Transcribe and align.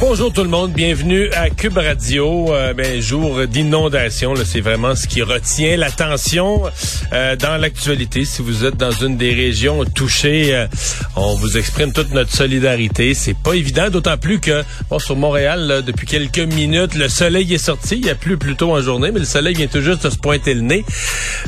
Bonjour 0.00 0.32
tout 0.32 0.42
le 0.42 0.48
monde, 0.50 0.72
bienvenue 0.72 1.30
à 1.34 1.50
Cube 1.50 1.78
Radio. 1.78 2.52
Euh, 2.52 2.74
ben, 2.74 3.00
jour 3.00 3.46
d'inondation, 3.46 4.34
c'est 4.44 4.60
vraiment 4.60 4.96
ce 4.96 5.06
qui 5.06 5.22
retient 5.22 5.76
l'attention 5.76 6.62
euh, 7.12 7.36
dans 7.36 7.56
l'actualité. 7.56 8.24
Si 8.24 8.42
vous 8.42 8.64
êtes 8.64 8.76
dans 8.76 8.90
une 8.90 9.16
des 9.16 9.32
régions 9.32 9.84
touchées, 9.84 10.54
euh, 10.54 10.66
on 11.14 11.36
vous 11.36 11.56
exprime 11.56 11.92
toute 11.92 12.12
notre 12.12 12.32
solidarité. 12.34 13.14
C'est 13.14 13.36
pas 13.36 13.54
évident, 13.54 13.88
d'autant 13.88 14.18
plus 14.18 14.40
que 14.40 14.64
bon, 14.90 14.98
sur 14.98 15.14
Montréal, 15.16 15.82
depuis 15.86 16.06
quelques 16.06 16.38
minutes, 16.38 16.96
le 16.96 17.08
soleil 17.08 17.54
est 17.54 17.58
sorti. 17.58 17.96
Il 17.96 18.06
y 18.06 18.10
a 18.10 18.16
plus 18.16 18.36
plus 18.36 18.56
tôt 18.56 18.72
en 18.72 18.80
journée, 18.82 19.10
mais 19.12 19.20
le 19.20 19.24
soleil 19.24 19.54
vient 19.54 19.68
tout 19.68 19.80
juste 19.80 20.04
de 20.04 20.10
se 20.10 20.18
pointer 20.18 20.54
le 20.54 20.62
nez. 20.62 20.84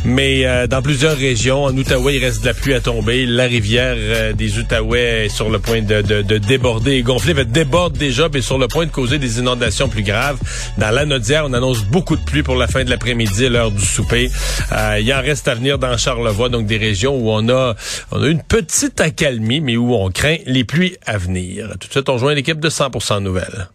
Mais 0.04 0.46
euh, 0.46 0.68
dans 0.68 0.82
plusieurs 0.82 1.16
régions, 1.16 1.64
en 1.64 1.76
Outaouais, 1.76 2.16
il 2.16 2.24
reste 2.24 2.42
de 2.42 2.46
la 2.46 2.54
pluie 2.54 2.74
à 2.74 2.80
tomber. 2.80 3.26
La 3.26 3.44
rivière 3.46 3.96
des 4.34 4.58
Outaouais 4.58 5.26
est 5.26 5.28
sur 5.28 5.50
le 5.50 5.58
point 5.58 5.82
de, 5.82 6.00
de, 6.00 6.22
de 6.22 6.38
déborder 6.38 6.92
et 6.92 7.02
gonfler. 7.02 7.34
Elle 7.36 7.50
déborde 7.50 7.98
déjà 7.98 8.28
est 8.36 8.42
sur 8.42 8.58
le 8.58 8.68
point 8.68 8.86
de 8.86 8.90
causer 8.90 9.18
des 9.18 9.38
inondations 9.38 9.88
plus 9.88 10.02
graves. 10.02 10.38
Dans 10.78 10.90
l'Anodière, 10.90 11.44
on 11.46 11.52
annonce 11.52 11.82
beaucoup 11.84 12.16
de 12.16 12.24
pluie 12.24 12.42
pour 12.42 12.56
la 12.56 12.66
fin 12.66 12.84
de 12.84 12.90
l'après-midi, 12.90 13.48
l'heure 13.48 13.70
du 13.70 13.84
souper. 13.84 14.30
Euh, 14.72 14.98
il 15.00 15.12
en 15.12 15.20
reste 15.20 15.48
à 15.48 15.54
venir 15.54 15.78
dans 15.78 15.96
Charlevoix, 15.96 16.48
donc 16.48 16.66
des 16.66 16.76
régions 16.76 17.16
où 17.16 17.30
on 17.30 17.48
a, 17.48 17.74
on 18.12 18.22
a 18.22 18.26
une 18.28 18.42
petite 18.42 19.00
accalmie, 19.00 19.60
mais 19.60 19.76
où 19.76 19.94
on 19.94 20.10
craint 20.10 20.36
les 20.46 20.64
pluies 20.64 20.96
à 21.06 21.18
venir. 21.18 21.70
Tout 21.80 21.88
de 21.88 21.92
suite, 21.92 22.08
on 22.08 22.14
rejoint 22.14 22.34
l'équipe 22.34 22.60
de 22.60 22.68
100% 22.68 23.20
Nouvelles. 23.20 23.68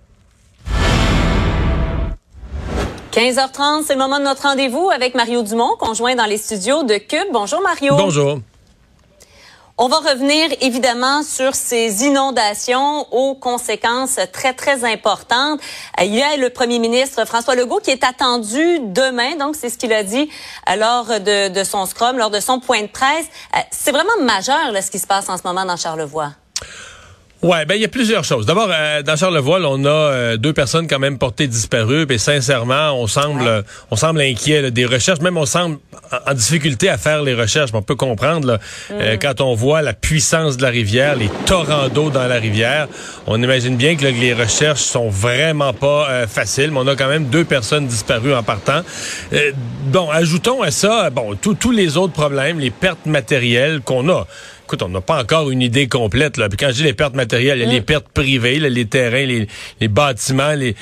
15h30, 3.12 3.84
c'est 3.86 3.94
le 3.94 4.00
moment 4.00 4.20
de 4.20 4.24
notre 4.24 4.44
rendez-vous 4.44 4.90
avec 4.90 5.16
Mario 5.16 5.44
Dumont, 5.44 5.76
conjoint 5.78 6.16
dans 6.16 6.26
les 6.26 6.38
studios 6.38 6.84
de 6.84 6.96
Cube. 6.96 7.28
Bonjour 7.34 7.62
Mario. 7.62 7.98
Bonjour. 7.98 8.40
On 9.78 9.88
va 9.88 9.98
revenir 9.98 10.50
évidemment 10.60 11.24
sur 11.24 11.56
ces 11.56 12.04
inondations 12.04 13.08
aux 13.14 13.36
conséquences 13.36 14.20
très, 14.32 14.54
très 14.54 14.84
importantes. 14.84 15.60
Euh, 16.00 16.04
il 16.04 16.14
y 16.14 16.22
a 16.22 16.38
le 16.38 16.50
premier 16.50 16.78
ministre 16.78 17.26
François 17.26 17.56
Legault 17.56 17.80
qui 17.80 17.92
est 17.92 18.04
attendu 18.04 18.80
demain, 18.80 19.36
donc 19.38 19.56
c'est 19.56 19.70
ce 19.70 19.78
qu'il 19.78 19.94
a 19.94 20.04
dit 20.04 20.30
euh, 20.70 20.76
lors 20.76 21.20
de, 21.20 21.64
son 21.64 21.86
scrum, 21.86 22.18
lors 22.18 22.30
de 22.30 22.40
son 22.40 22.60
point 22.60 22.82
de 22.82 22.88
presse. 22.88 23.26
Euh, 23.56 23.60
c'est 23.72 23.92
vraiment 23.92 24.18
majeur 24.22 24.72
là, 24.72 24.82
ce 24.82 24.92
qui 24.92 25.00
se 25.00 25.08
passe 25.08 25.30
en 25.30 25.38
ce 25.38 25.44
moment 25.46 25.66
dans 25.66 25.78
Charlevoix. 25.78 26.32
Ouais, 27.44 27.66
ben 27.66 27.74
il 27.74 27.82
y 27.82 27.86
a 27.86 27.88
plusieurs 27.88 28.24
choses. 28.24 28.46
D'abord, 28.46 28.70
euh, 28.72 29.02
dans 29.02 29.16
Charlevoix, 29.16 29.60
on 29.64 29.84
a 29.84 29.90
euh, 29.90 30.38
deux 30.38 30.54
personnes 30.54 30.88
quand 30.88 31.00
même 31.00 31.18
portées 31.18 31.48
disparues. 31.48 32.06
Et 32.08 32.18
sincèrement, 32.20 32.92
on 32.94 33.08
semble, 33.08 33.64
on 33.90 33.96
semble 33.96 34.22
inquiet 34.22 34.70
des 34.70 34.86
recherches. 34.86 35.22
Même 35.22 35.38
on 35.38 35.48
semble 35.48 35.80
en, 36.28 36.34
difficulté 36.36 36.88
à 36.88 37.00
faire 37.00 37.24
les 37.24 37.34
recherches. 37.34 37.72
On 37.74 37.82
peut 37.82 37.96
comprendre 37.96 38.60
euh, 38.92 39.16
mm. 39.16 39.20
quand 39.20 39.42
on 39.42 39.56
voit 39.56 39.82
la 39.82 39.94
puissance 39.94 40.58
de 40.58 40.62
la 40.62 40.70
rivière, 40.70 41.16
les 41.16 41.32
torrents 41.48 41.90
d'eau 41.90 42.12
dans 42.12 42.28
la 42.28 42.36
rivière. 42.36 42.88
On 43.26 43.42
imagine 43.42 43.76
bien 43.76 43.96
que, 43.96 44.06
les 44.06 44.34
recherches 44.34 44.82
sont 44.82 45.10
vraiment 45.10 45.74
pas 45.74 46.28
faciles. 46.28 46.70
Mais 46.70 46.80
on 46.80 46.88
a 46.88 46.96
quand 46.96 47.08
même 47.08 47.26
deux 47.26 47.46
personnes 47.46 47.88
disparues 47.88 48.36
en 48.36 48.44
partant. 48.44 48.82
bon, 49.86 50.12
ajoutons 50.12 50.62
à 50.62 50.70
ça, 50.70 51.10
bon, 51.10 51.36
tous 51.36 51.72
les 51.72 51.98
autres 51.98 52.14
problèmes, 52.14 52.60
les 52.60 52.72
pertes 52.72 53.06
matérielles 53.06 53.82
qu'on 53.82 54.10
a 54.10 54.28
écoute, 54.72 54.84
on 54.84 54.90
n'a 54.90 55.02
pas 55.02 55.22
encore 55.22 55.52
une 55.52 55.62
idée 55.62 55.90
complète. 55.90 56.38
Là. 56.38 56.48
Puis 56.48 56.58
quand 56.58 56.68
je 56.70 56.76
dis 56.76 56.84
les 56.84 56.94
pertes 56.94 57.14
matérielles, 57.14 57.60
il 57.60 57.66
y 57.66 57.70
a 57.70 57.72
les 57.72 57.82
pertes 57.82 58.08
privées, 58.08 58.58
les 58.58 58.86
terrains, 58.86 59.26
les, 59.26 59.88
bâtiments, 59.90 60.54
les, 60.54 60.76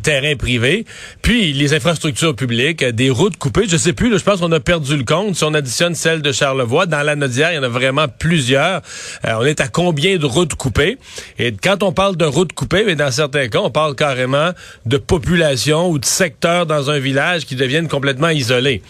terrains 0.00 0.34
privés, 0.34 0.86
puis 1.20 1.52
les 1.52 1.74
infrastructures 1.74 2.34
publiques, 2.34 2.82
euh, 2.82 2.90
des 2.90 3.10
routes 3.10 3.36
coupées. 3.36 3.66
Je 3.68 3.76
sais 3.76 3.92
plus, 3.92 4.16
je 4.18 4.24
pense 4.24 4.40
qu'on 4.40 4.50
a 4.52 4.60
perdu 4.60 4.96
le 4.96 5.04
compte. 5.04 5.36
Si 5.36 5.44
on 5.44 5.52
additionne 5.52 5.94
celle 5.94 6.22
de 6.22 6.32
Charlevoix, 6.32 6.86
dans 6.86 7.02
la 7.02 7.16
Nodière, 7.16 7.52
il 7.52 7.56
y 7.56 7.58
en 7.58 7.62
a 7.62 7.68
vraiment 7.68 8.06
plusieurs. 8.08 8.80
Euh, 9.26 9.34
on 9.38 9.44
est 9.44 9.60
à 9.60 9.68
combien 9.68 10.16
de 10.16 10.24
routes 10.24 10.54
coupées? 10.54 10.96
Et 11.38 11.52
quand 11.52 11.82
on 11.82 11.92
parle 11.92 12.16
de 12.16 12.24
routes 12.24 12.54
coupées, 12.54 12.84
mais 12.86 12.96
dans 12.96 13.10
certains 13.10 13.48
cas, 13.48 13.60
on 13.60 13.70
parle 13.70 13.94
carrément 13.94 14.50
de 14.86 14.96
population 14.96 15.90
ou 15.90 15.98
de 15.98 16.06
secteurs 16.06 16.64
dans 16.64 16.90
un 16.90 16.98
village 16.98 17.44
qui 17.44 17.56
deviennent 17.56 17.88
complètement 17.88 18.30
isolés. 18.30 18.82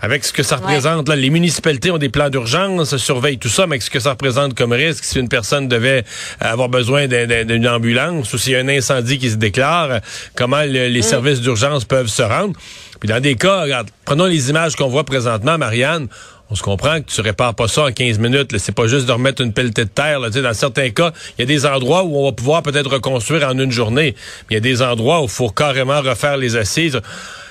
Avec 0.00 0.24
ce 0.24 0.32
que 0.32 0.42
ça 0.42 0.56
représente, 0.56 1.08
là, 1.08 1.16
les 1.16 1.30
municipalités 1.30 1.90
ont 1.90 1.98
des 1.98 2.08
plans 2.08 2.30
d'urgence, 2.30 2.96
surveillent 2.96 3.38
tout 3.38 3.48
ça, 3.48 3.66
mais 3.66 3.80
ce 3.80 3.90
que 3.96 4.02
ça 4.02 4.10
représente 4.10 4.54
comme 4.54 4.72
risque 4.72 5.04
si 5.04 5.18
une 5.18 5.28
personne 5.28 5.68
devait 5.68 6.04
avoir 6.40 6.68
besoin 6.68 7.06
d'une 7.06 7.68
ambulance 7.68 8.32
ou 8.32 8.38
s'il 8.38 8.52
y 8.52 8.56
a 8.56 8.60
un 8.60 8.68
incendie 8.68 9.18
qui 9.18 9.30
se 9.30 9.36
déclare, 9.36 10.00
comment 10.34 10.62
les 10.62 10.98
mm. 10.98 11.02
services 11.02 11.40
d'urgence 11.40 11.84
peuvent 11.84 12.08
se 12.08 12.22
rendre. 12.22 12.54
Puis 13.00 13.08
dans 13.08 13.20
des 13.20 13.34
cas, 13.34 13.62
regarde, 13.62 13.88
prenons 14.04 14.26
les 14.26 14.50
images 14.50 14.76
qu'on 14.76 14.88
voit 14.88 15.04
présentement, 15.04 15.58
Marianne, 15.58 16.08
on 16.50 16.54
se 16.54 16.62
comprend 16.62 17.00
que 17.00 17.10
tu 17.10 17.20
répares 17.20 17.54
pas 17.54 17.68
ça 17.68 17.84
en 17.84 17.92
15 17.92 18.18
minutes. 18.18 18.56
C'est 18.58 18.74
pas 18.74 18.86
juste 18.86 19.06
de 19.06 19.12
remettre 19.12 19.42
une 19.42 19.52
pelletée 19.52 19.84
de 19.84 19.90
terre. 19.90 20.20
Là. 20.20 20.30
Dans 20.30 20.54
certains 20.54 20.90
cas, 20.90 21.12
il 21.36 21.42
y 21.42 21.44
a 21.44 21.46
des 21.46 21.66
endroits 21.66 22.04
où 22.04 22.16
on 22.16 22.24
va 22.24 22.32
pouvoir 22.32 22.62
peut-être 22.62 22.90
reconstruire 22.90 23.48
en 23.48 23.58
une 23.58 23.72
journée. 23.72 24.14
Il 24.50 24.54
y 24.54 24.56
a 24.56 24.60
des 24.60 24.80
endroits 24.82 25.20
où 25.20 25.24
il 25.24 25.30
faut 25.30 25.48
carrément 25.48 26.00
refaire 26.00 26.36
les 26.36 26.56
assises. 26.56 27.00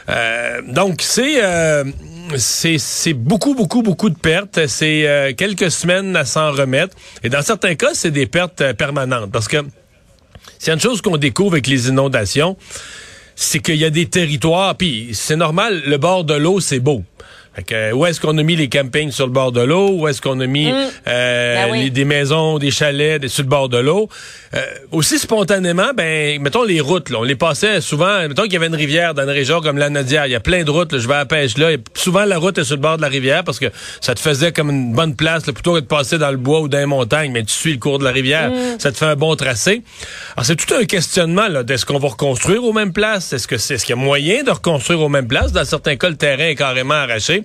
Euh, 0.10 0.62
donc, 0.68 1.02
c'est... 1.02 1.44
Euh, 1.44 1.84
c'est 2.38 3.14
beaucoup, 3.14 3.54
beaucoup, 3.54 3.82
beaucoup 3.82 4.10
de 4.10 4.18
pertes. 4.18 4.68
C'est 4.68 5.08
euh, 5.08 5.34
quelques 5.34 5.72
semaines 5.72 6.16
à 6.16 6.26
s'en 6.26 6.52
remettre. 6.52 6.96
Et 7.24 7.30
dans 7.30 7.42
certains 7.42 7.76
cas, 7.76 7.94
c'est 7.94 8.12
des 8.12 8.26
pertes 8.26 8.62
euh, 8.62 8.74
permanentes. 8.74 9.32
Parce 9.32 9.48
que 9.48 9.58
c'est 10.58 10.72
une 10.72 10.80
chose 10.80 11.02
qu'on 11.02 11.18
découvre 11.18 11.54
avec 11.54 11.68
les 11.68 11.90
inondations, 11.90 12.58
c'est 13.36 13.60
qu'il 13.60 13.76
y 13.76 13.86
a 13.86 13.90
des 13.90 14.08
territoires, 14.08 14.76
puis 14.76 15.10
c'est 15.14 15.36
normal, 15.36 15.84
le 15.86 15.98
bord 15.98 16.24
de 16.24 16.34
l'eau, 16.34 16.60
c'est 16.60 16.80
beau. 16.80 17.04
Fait 17.56 17.92
où 17.94 18.06
est-ce 18.06 18.20
qu'on 18.20 18.38
a 18.38 18.44
mis 18.44 18.56
les 18.56 18.68
campings 18.68 19.12
sur 19.12 19.26
le 19.26 19.32
bord 19.32 19.52
de 19.52 19.62
l'eau? 19.62 19.90
Où 19.92 20.08
est-ce 20.08 20.22
qu'on 20.22 20.40
a 20.40 20.46
mis 20.46 20.72
mm. 20.72 20.76
euh, 21.08 21.72
ben 21.72 21.90
des 21.90 22.06
maisons, 22.06 22.58
des 22.58 22.72
chalets 22.72 23.22
des, 23.22 23.28
sur 23.30 23.44
le 23.44 23.50
bord 23.50 23.70
de 23.70 23.78
l'eau? 23.78 24.10
Euh, 24.54 24.62
aussi 24.92 25.20
spontanément, 25.20 25.94
ben, 25.96 26.42
mettons 26.42 26.64
les 26.64 26.82
routes. 26.82 27.10
Là, 27.10 27.20
on 27.20 27.24
les 27.24 27.36
passait 27.36 27.82
souvent. 27.82 28.28
Mettons 28.28 28.44
qu'il 28.44 28.54
y 28.54 28.58
avait 28.58 28.68
une 28.68 28.76
rivière 28.76 29.14
dans 29.14 29.24
une 29.24 29.30
région 29.30 29.62
comme 29.62 29.78
la 29.78 29.90
Nodière. 29.90 30.26
Il 30.26 30.32
y 30.32 30.36
a 30.36 30.40
plein 30.40 30.64
de 30.64 30.72
routes. 30.72 30.98
je 30.98 31.08
vais 31.08 31.14
à 31.14 31.20
la 31.20 31.26
pêche 31.26 31.58
là. 31.58 31.72
Et 31.72 31.80
souvent, 31.94 32.26
la 32.26 32.38
route 32.38 32.58
est 32.58 32.64
sur 32.64 32.76
le 32.76 32.82
bord 32.82 32.98
de 32.98 33.02
la 33.02 33.08
rivière 33.08 33.44
parce 33.44 33.60
que 33.60 33.68
ça 34.02 34.16
te 34.16 34.20
faisait 34.20 34.52
comme 34.52 34.70
une 34.70 34.94
bonne 34.94 35.16
place 35.16 35.44
plutôt 35.44 35.74
que 35.76 35.80
de 35.80 35.86
passer 35.86 36.18
dans 36.18 36.32
le 36.32 36.38
bois 36.38 36.62
ou 36.62 36.68
dans 36.68 36.78
les 36.78 36.86
montagnes. 36.86 37.32
Mais 37.32 37.44
tu 37.44 37.54
suis 37.54 37.74
le 37.74 37.80
cours 37.80 38.00
de 38.00 38.04
la 38.04 38.12
rivière. 38.12 38.50
Mm. 38.50 38.80
Ça 38.80 38.92
te 38.92 38.98
fait 38.98 39.06
un 39.06 39.16
bon 39.16 39.36
tracé. 39.36 39.82
Alors, 40.36 40.46
c'est 40.46 40.56
tout 40.56 40.74
un 40.74 40.86
questionnement 40.86 41.48
là, 41.48 41.64
d'est-ce 41.64 41.86
qu'on 41.86 42.00
va 42.00 42.10
reconstruire 42.10 42.64
aux 42.64 42.74
mêmes 42.74 42.94
places? 42.94 43.34
Est-ce 43.34 43.48
que 43.48 43.58
c'est, 43.58 43.76
est-ce 43.76 43.86
qu'il 43.86 43.96
y 43.96 44.00
a 44.00 44.02
moyen 44.02 44.44
de 44.44 44.52
reconstruire 44.52 45.02
aux 45.02 45.10
mêmes 45.10 45.28
places? 45.28 45.52
Dans 45.52 45.66
certains 45.66 45.96
cas, 45.96 46.10
le 46.10 46.18
terrain 46.18 46.48
est 46.48 46.56
carrément 46.56 46.96
arraché. 46.96 47.45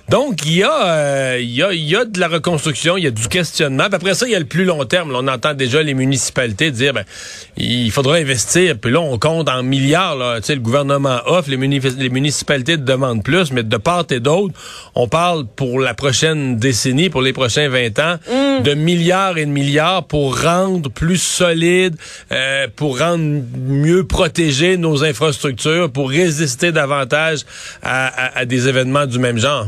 Donc, 0.09 0.45
il 0.45 0.57
y, 0.57 0.63
a, 0.63 0.87
euh, 0.87 1.37
il, 1.39 1.51
y 1.51 1.63
a, 1.63 1.73
il 1.73 1.87
y 1.87 1.95
a 1.95 2.03
de 2.03 2.19
la 2.19 2.27
reconstruction, 2.27 2.97
il 2.97 3.03
y 3.03 3.07
a 3.07 3.11
du 3.11 3.27
questionnement. 3.27 3.85
Puis 3.85 3.95
après 3.95 4.13
ça, 4.13 4.27
il 4.27 4.31
y 4.31 4.35
a 4.35 4.39
le 4.39 4.45
plus 4.45 4.65
long 4.65 4.83
terme. 4.83 5.13
on 5.15 5.27
entend 5.27 5.53
déjà 5.53 5.81
les 5.81 5.93
municipalités 5.93 6.71
dire, 6.71 6.93
ben, 6.93 7.05
il 7.55 7.91
faudra 7.91 8.15
investir. 8.15 8.77
Puis 8.77 8.91
là, 8.91 8.99
on 8.99 9.17
compte 9.17 9.47
en 9.47 9.63
milliards. 9.63 10.15
Là. 10.15 10.39
le 10.47 10.55
gouvernement 10.55 11.19
offre, 11.25 11.49
les, 11.49 11.57
les 11.57 12.09
municipalités 12.09 12.77
demandent 12.77 13.23
plus, 13.23 13.51
mais 13.51 13.63
de 13.63 13.77
part 13.77 14.05
et 14.09 14.19
d'autre, 14.19 14.53
on 14.95 15.07
parle 15.07 15.45
pour 15.45 15.79
la 15.79 15.93
prochaine 15.93 16.57
décennie, 16.57 17.09
pour 17.09 17.21
les 17.21 17.33
prochains 17.33 17.69
20 17.69 17.99
ans, 17.99 18.15
mm. 18.29 18.63
de 18.63 18.73
milliards 18.73 19.37
et 19.37 19.45
de 19.45 19.51
milliards 19.51 20.03
pour 20.05 20.41
rendre 20.41 20.89
plus 20.89 21.21
solide, 21.21 21.95
euh, 22.31 22.67
pour 22.75 22.99
rendre 22.99 23.43
mieux 23.55 24.05
protégées 24.05 24.77
nos 24.77 25.03
infrastructures, 25.03 25.91
pour 25.91 26.09
résister 26.09 26.71
davantage 26.71 27.45
à, 27.81 28.37
à 28.37 28.45
des 28.45 28.67
événements 28.67 29.05
du 29.05 29.19
même 29.19 29.37
genre. 29.37 29.67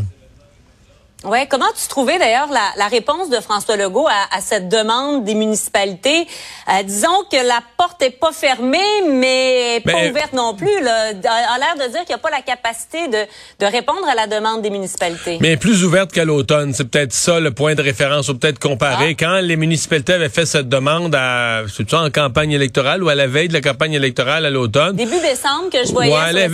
Ouais, 1.24 1.48
comment 1.50 1.72
tu 1.80 1.88
trouvais 1.88 2.20
d'ailleurs 2.20 2.50
la, 2.52 2.72
la, 2.78 2.88
réponse 2.88 3.30
de 3.30 3.40
François 3.40 3.78
Legault 3.78 4.08
à, 4.08 4.36
à 4.38 4.42
cette 4.42 4.68
demande 4.68 5.24
des 5.24 5.36
municipalités? 5.36 6.28
Euh, 6.70 6.84
Disons 6.84 7.24
que 7.32 7.38
la 7.38 7.62
porte 7.78 8.02
est 8.02 8.20
pas 8.20 8.34
fermée, 8.34 8.78
mais 9.10 9.82
pas 9.86 9.94
ben, 9.94 10.12
ouverte 10.12 10.34
non 10.34 10.54
plus. 10.54 10.82
Là. 10.82 11.12
A, 11.12 11.58
l'air 11.60 11.76
de 11.88 11.92
dire 11.92 12.02
qu'il 12.02 12.10
n'y 12.10 12.16
a 12.16 12.18
pas 12.18 12.30
la 12.30 12.42
capacité 12.42 13.08
de, 13.08 13.26
de, 13.60 13.72
répondre 13.72 14.06
à 14.10 14.16
la 14.16 14.28
demande 14.28 14.62
des 14.62 14.70
municipalités. 14.70 15.38
Mais 15.40 15.56
plus 15.56 15.86
ouverte 15.86 16.12
qu'à 16.12 16.26
l'automne, 16.26 16.74
c'est 16.74 16.90
peut-être 16.90 17.14
ça 17.14 17.40
le 17.40 17.52
point 17.52 17.76
de 17.76 17.82
référence 17.82 18.28
ou 18.28 18.38
peut-être 18.38 18.60
comparé. 18.60 19.12
Ah. 19.12 19.16
Quand 19.18 19.40
les 19.42 19.56
municipalités 19.56 20.14
avaient 20.14 20.28
fait 20.28 20.46
cette 20.46 20.68
demande 20.68 21.16
à, 21.16 21.62
c'est 21.74 21.94
en 21.94 22.10
campagne 22.10 22.52
électorale 22.52 23.02
ou 23.02 23.08
à 23.08 23.16
la 23.16 23.28
veille 23.28 23.48
de 23.48 23.54
la 23.54 23.62
campagne 23.62 23.94
électorale 23.94 24.46
à 24.46 24.50
l'automne? 24.50 24.98
Début 24.98 25.22
décembre 25.22 25.70
que 25.72 25.86
je 25.86 25.94
voyais. 25.94 26.14
Ouais, 26.14 26.34
la, 26.34 26.48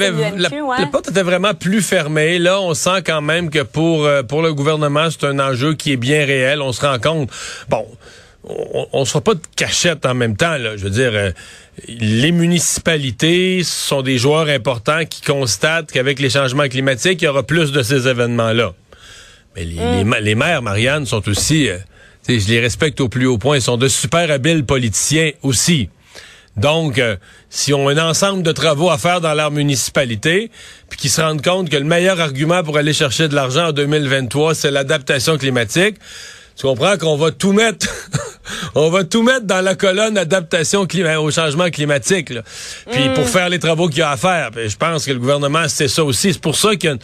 la, 0.79 0.85
porte 0.87 1.09
était 1.09 1.23
vraiment 1.23 1.55
plus 1.55 1.81
fermée. 1.81 2.37
Là, 2.37 2.61
on 2.61 2.75
sent 2.75 3.01
quand 3.03 3.21
même 3.21 3.49
que 3.49 3.63
pour 3.63 4.05
euh, 4.05 4.21
pour 4.21 4.43
le 4.43 4.53
gouvernement, 4.59 5.09
c'est 5.09 5.25
un 5.25 5.39
enjeu 5.39 5.73
qui 5.73 5.93
est 5.93 5.97
bien 5.97 6.25
réel. 6.25 6.61
On 6.61 6.71
se 6.71 6.81
rend 6.81 6.99
compte. 6.99 7.29
Bon 7.69 7.85
on 8.43 9.01
ne 9.01 9.05
se 9.05 9.11
fera 9.11 9.21
pas 9.21 9.33
de 9.33 9.41
cachette 9.55 10.05
en 10.05 10.13
même 10.13 10.35
temps. 10.35 10.57
Là. 10.57 10.77
Je 10.77 10.83
veux 10.83 10.89
dire, 10.89 11.11
euh, 11.13 11.31
les 11.87 12.31
municipalités 12.31 13.63
sont 13.63 14.01
des 14.01 14.17
joueurs 14.17 14.47
importants 14.47 15.05
qui 15.05 15.21
constatent 15.21 15.91
qu'avec 15.91 16.19
les 16.19 16.29
changements 16.29 16.67
climatiques, 16.67 17.21
il 17.21 17.25
y 17.25 17.27
aura 17.27 17.43
plus 17.43 17.71
de 17.71 17.83
ces 17.83 18.07
événements-là. 18.07 18.73
Mais 19.55 19.65
les, 19.65 20.03
mm. 20.03 20.15
les, 20.21 20.35
maires, 20.35 20.61
Marianne, 20.61 21.05
sont 21.05 21.27
aussi, 21.27 21.69
euh, 21.69 21.77
je 22.27 22.47
les 22.47 22.59
respecte 22.59 23.01
au 23.01 23.09
plus 23.09 23.25
haut 23.25 23.37
point, 23.37 23.57
ils 23.57 23.61
sont 23.61 23.77
de 23.77 23.87
super 23.87 24.31
habiles 24.31 24.65
politiciens 24.65 25.31
aussi. 25.43 25.89
Donc, 26.59 26.99
euh, 26.99 27.15
si 27.49 27.73
on 27.73 27.87
a 27.87 27.93
un 27.93 28.09
ensemble 28.09 28.43
de 28.43 28.51
travaux 28.51 28.89
à 28.89 28.97
faire 28.97 29.21
dans 29.21 29.33
leur 29.33 29.49
municipalité, 29.49 30.51
puis 30.89 30.99
qu'ils 30.99 31.09
se 31.09 31.21
rendent 31.21 31.41
compte 31.41 31.69
que 31.69 31.77
le 31.77 31.85
meilleur 31.85 32.19
argument 32.19 32.63
pour 32.63 32.77
aller 32.77 32.93
chercher 32.93 33.29
de 33.29 33.35
l'argent 33.35 33.67
en 33.67 33.71
2023, 33.71 34.55
c'est 34.55 34.71
l'adaptation 34.71 35.37
climatique, 35.37 35.95
tu 36.57 36.67
comprends 36.67 36.97
qu'on 36.97 37.15
va 37.15 37.31
tout 37.31 37.53
mettre, 37.53 37.87
on 38.75 38.89
va 38.89 39.05
tout 39.05 39.23
mettre 39.23 39.45
dans 39.45 39.61
la 39.61 39.75
colonne 39.75 40.17
adaptation 40.17 40.85
au 41.19 41.31
changement 41.31 41.69
climatique. 41.69 42.33
Puis 42.91 43.09
pour 43.15 43.23
mm. 43.23 43.27
faire 43.27 43.47
les 43.47 43.59
travaux 43.59 43.87
qu'il 43.87 43.99
y 43.99 44.01
a 44.01 44.11
à 44.11 44.17
faire. 44.17 44.49
je 44.53 44.75
pense 44.75 45.05
que 45.05 45.11
le 45.11 45.19
gouvernement 45.19 45.69
c'est 45.69 45.87
ça 45.87 46.03
aussi. 46.03 46.33
C'est 46.33 46.41
pour 46.41 46.57
ça 46.57 46.75
qu'il 46.75 46.89
y 46.89 46.93
a 46.93 46.97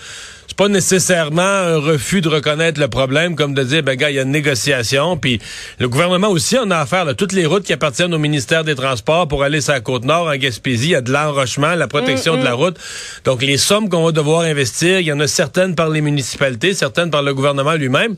c'est 0.56 0.64
pas 0.64 0.70
nécessairement 0.70 1.42
un 1.42 1.80
refus 1.80 2.22
de 2.22 2.30
reconnaître 2.30 2.80
le 2.80 2.88
problème, 2.88 3.36
comme 3.36 3.54
de 3.54 3.62
dire, 3.62 3.84
ben 3.84 3.98
gars, 3.98 4.10
il 4.10 4.16
y 4.16 4.20
a 4.20 4.22
une 4.22 4.32
négociation. 4.32 5.18
Puis 5.18 5.42
le 5.80 5.90
gouvernement 5.90 6.30
aussi 6.30 6.58
en 6.58 6.72
a 6.72 6.78
affaire. 6.78 7.04
Là, 7.04 7.14
toutes 7.14 7.34
les 7.34 7.46
routes 7.46 7.64
qui 7.64 7.74
appartiennent 7.74 8.14
au 8.14 8.20
ministère 8.20 8.64
des 8.64 8.74
Transports 8.74 9.28
pour 9.28 9.44
aller 9.44 9.60
sur 9.60 9.74
la 9.74 9.82
côte 9.82 10.06
nord, 10.06 10.28
en 10.28 10.36
Gaspésie, 10.38 10.86
il 10.86 10.92
y 10.92 10.96
a 10.96 11.02
de 11.02 11.12
l'enrochement, 11.12 11.76
la 11.76 11.90
protection 11.90 12.38
de 12.38 12.44
la 12.46 12.54
route. 12.54 12.78
Donc 13.26 13.42
les 13.42 13.58
sommes 13.58 13.90
qu'on 13.90 14.06
va 14.06 14.14
devoir 14.14 14.44
investir, 14.44 15.02
il 15.02 15.06
y 15.06 15.12
en 15.12 15.20
a 15.20 15.28
certaines 15.28 15.76
par 15.76 15.90
les 15.90 16.00
municipalités, 16.00 16.74
certaines 16.74 17.12
par 17.12 17.22
le 17.22 17.34
gouvernement 17.34 17.74
lui-même. 17.74 18.16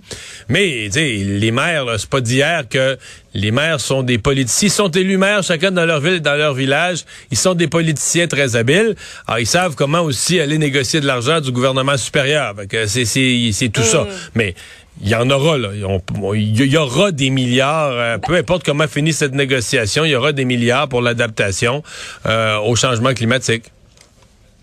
Mais 0.47 0.89
les 0.93 1.51
maires, 1.51 1.85
c'est 1.97 2.09
pas 2.09 2.21
d'hier 2.21 2.65
que 2.69 2.99
les 3.33 3.51
maires 3.51 3.79
sont 3.79 4.03
des 4.03 4.17
politiciens. 4.17 4.67
Ils 4.67 4.71
sont 4.71 4.89
élus 4.89 5.17
maires, 5.17 5.43
chacun 5.43 5.71
dans 5.71 5.85
leur 5.85 5.99
ville, 5.99 6.21
dans 6.21 6.35
leur 6.35 6.53
village. 6.53 7.05
Ils 7.31 7.37
sont 7.37 7.53
des 7.53 7.67
politiciens 7.67 8.27
très 8.27 8.55
habiles. 8.55 8.95
Alors, 9.27 9.39
ils 9.39 9.47
savent 9.47 9.75
comment 9.75 10.01
aussi 10.01 10.39
aller 10.39 10.57
négocier 10.57 11.01
de 11.01 11.05
l'argent 11.05 11.41
du 11.41 11.51
gouvernement 11.51 11.97
supérieur. 11.97 12.55
C'est 12.87 13.69
tout 13.71 13.83
ça. 13.83 14.03
Mm. 14.03 14.07
Mais 14.35 14.55
il 15.01 15.09
y 15.09 15.15
en 15.15 15.29
aura, 15.29 15.57
là. 15.57 15.69
Il 15.73 16.71
y 16.71 16.77
aura 16.77 17.11
des 17.11 17.29
milliards, 17.29 17.91
euh, 17.91 18.17
peu 18.17 18.35
importe 18.35 18.63
comment 18.63 18.87
finit 18.87 19.13
cette 19.13 19.33
négociation, 19.33 20.05
il 20.05 20.11
y 20.11 20.15
aura 20.15 20.31
des 20.31 20.45
milliards 20.45 20.87
pour 20.87 21.01
l'adaptation 21.01 21.83
euh, 22.25 22.57
au 22.57 22.75
changement 22.75 23.13
climatique 23.13 23.65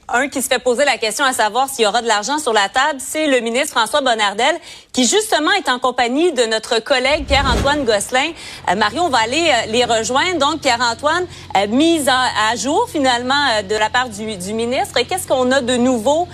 un 0.09 0.29
qui 0.29 0.43
se 0.43 0.49
fait 0.49 0.59
poser 0.59 0.85
la 0.85 0.99
question 0.99 1.25
à 1.25 1.33
savoir 1.33 1.69
s'il 1.69 1.85
y 1.85 1.87
aura 1.87 2.03
de 2.03 2.07
l'argent 2.07 2.39
sur 2.39 2.53
la 2.53 2.69
table, 2.69 2.99
c'est 2.99 3.27
le 3.27 3.41
ministre 3.41 3.71
François 3.71 4.01
Bonnardel, 4.01 4.57
qui 4.93 5.07
justement 5.07 5.51
est 5.53 5.69
en 5.69 5.79
compagnie 5.79 6.33
de 6.33 6.45
notre 6.45 6.81
collègue 6.81 7.27
Pierre-Antoine 7.27 7.85
Gosselin. 7.85 8.31
Euh, 8.71 8.75
Mario, 8.75 9.03
on 9.03 9.09
va 9.09 9.19
aller 9.19 9.51
euh, 9.51 9.71
les 9.73 9.85
rejoindre. 9.85 10.39
Donc, 10.39 10.61
Pierre-Antoine, 10.61 11.27
euh, 11.57 11.67
mise 11.69 12.09
à, 12.09 12.57
jour 12.57 12.89
finalement 12.89 13.63
de 13.69 13.75
la 13.75 13.91
part 13.91 14.09
du, 14.09 14.37
du 14.37 14.53
ministre. 14.53 15.01
Qu'est-ce 15.09 15.27
qu'on 15.27 15.51
a 15.51 15.61
de 15.61 15.77
nouveau 15.77 16.29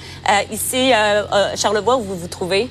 ici, 0.50 0.92
Charlevoix, 1.56 1.96
où 1.96 2.02
vous 2.02 2.16
vous 2.16 2.28
trouvez? 2.28 2.68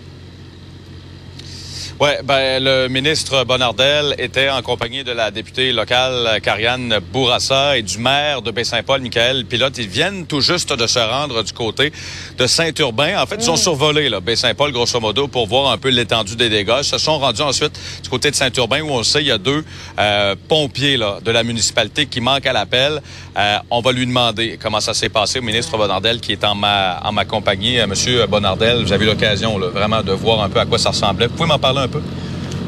Oui, 2.02 2.12
ben, 2.24 2.64
le 2.64 2.88
ministre 2.88 3.44
Bonardel 3.44 4.16
était 4.20 4.50
en 4.50 4.62
compagnie 4.62 5.04
de 5.04 5.12
la 5.12 5.32
députée 5.32 5.74
locale 5.74 6.40
Karianne 6.42 7.00
Bourassa 7.12 7.78
et 7.78 7.82
du 7.82 7.98
maire 7.98 8.42
de 8.42 8.52
Baie-Saint-Paul, 8.52 9.02
Michael 9.02 9.44
Pilote. 9.44 9.78
Ils 9.78 9.90
viennent 9.90 10.26
tout 10.26 10.40
juste 10.40 10.72
de 10.72 10.88
se 10.88 10.98
rendre 10.98 11.44
du 11.44 11.52
côté 11.52 11.92
de 12.38 12.48
Saint-Urbain. 12.48 13.22
En 13.22 13.26
fait, 13.26 13.36
ils 13.42 13.50
ont 13.52 13.56
mm. 13.56 13.58
survolé 13.58 14.10
Baie-Saint-Paul, 14.22 14.72
grosso 14.72 14.98
modo, 15.02 15.28
pour 15.28 15.46
voir 15.48 15.74
un 15.74 15.78
peu 15.78 15.90
l'étendue 15.90 16.38
des 16.38 16.48
dégâts. 16.48 16.78
Ils 16.78 16.84
se 16.86 16.98
sont 16.98 17.20
rendus 17.20 17.42
ensuite 17.42 17.78
du 18.02 18.08
côté 18.08 18.32
de 18.32 18.36
Saint-Urbain, 18.38 18.80
où 18.80 18.92
on 18.92 19.04
sait 19.04 19.20
il 19.20 19.28
y 19.28 19.32
a 19.32 19.38
deux 19.38 19.66
euh, 20.00 20.38
pompiers 20.48 20.96
là, 20.96 21.18
de 21.22 21.32
la 21.32 21.44
municipalité 21.44 22.06
qui 22.06 22.22
manquent 22.22 22.48
à 22.48 22.54
l'appel. 22.54 23.02
Euh, 23.38 23.58
on 23.70 23.82
va 23.82 23.92
lui 23.92 24.06
demander 24.06 24.58
comment 24.58 24.80
ça 24.80 24.94
s'est 24.94 25.10
passé 25.10 25.40
au 25.40 25.42
ministre 25.42 25.76
Bonardel, 25.76 26.22
qui 26.22 26.32
est 26.32 26.46
en 26.46 26.56
ma, 26.56 27.02
en 27.04 27.12
ma 27.12 27.26
compagnie. 27.26 27.78
Euh, 27.78 27.88
Monsieur 27.88 28.26
Bonardel, 28.26 28.86
vous 28.86 28.94
avez 28.94 29.04
eu 29.04 29.10
l'occasion 29.10 29.60
vraiment 29.60 30.02
de 30.02 30.14
voir 30.14 30.42
un 30.42 30.50
peu 30.50 30.62
à 30.62 30.66
quoi 30.66 30.78
ça 30.78 30.92
ressemblait. 30.92 31.28
Vous 31.28 31.36
pouvez 31.36 31.50
m'en 31.50 31.60
parler 31.60 31.82
un 31.82 31.89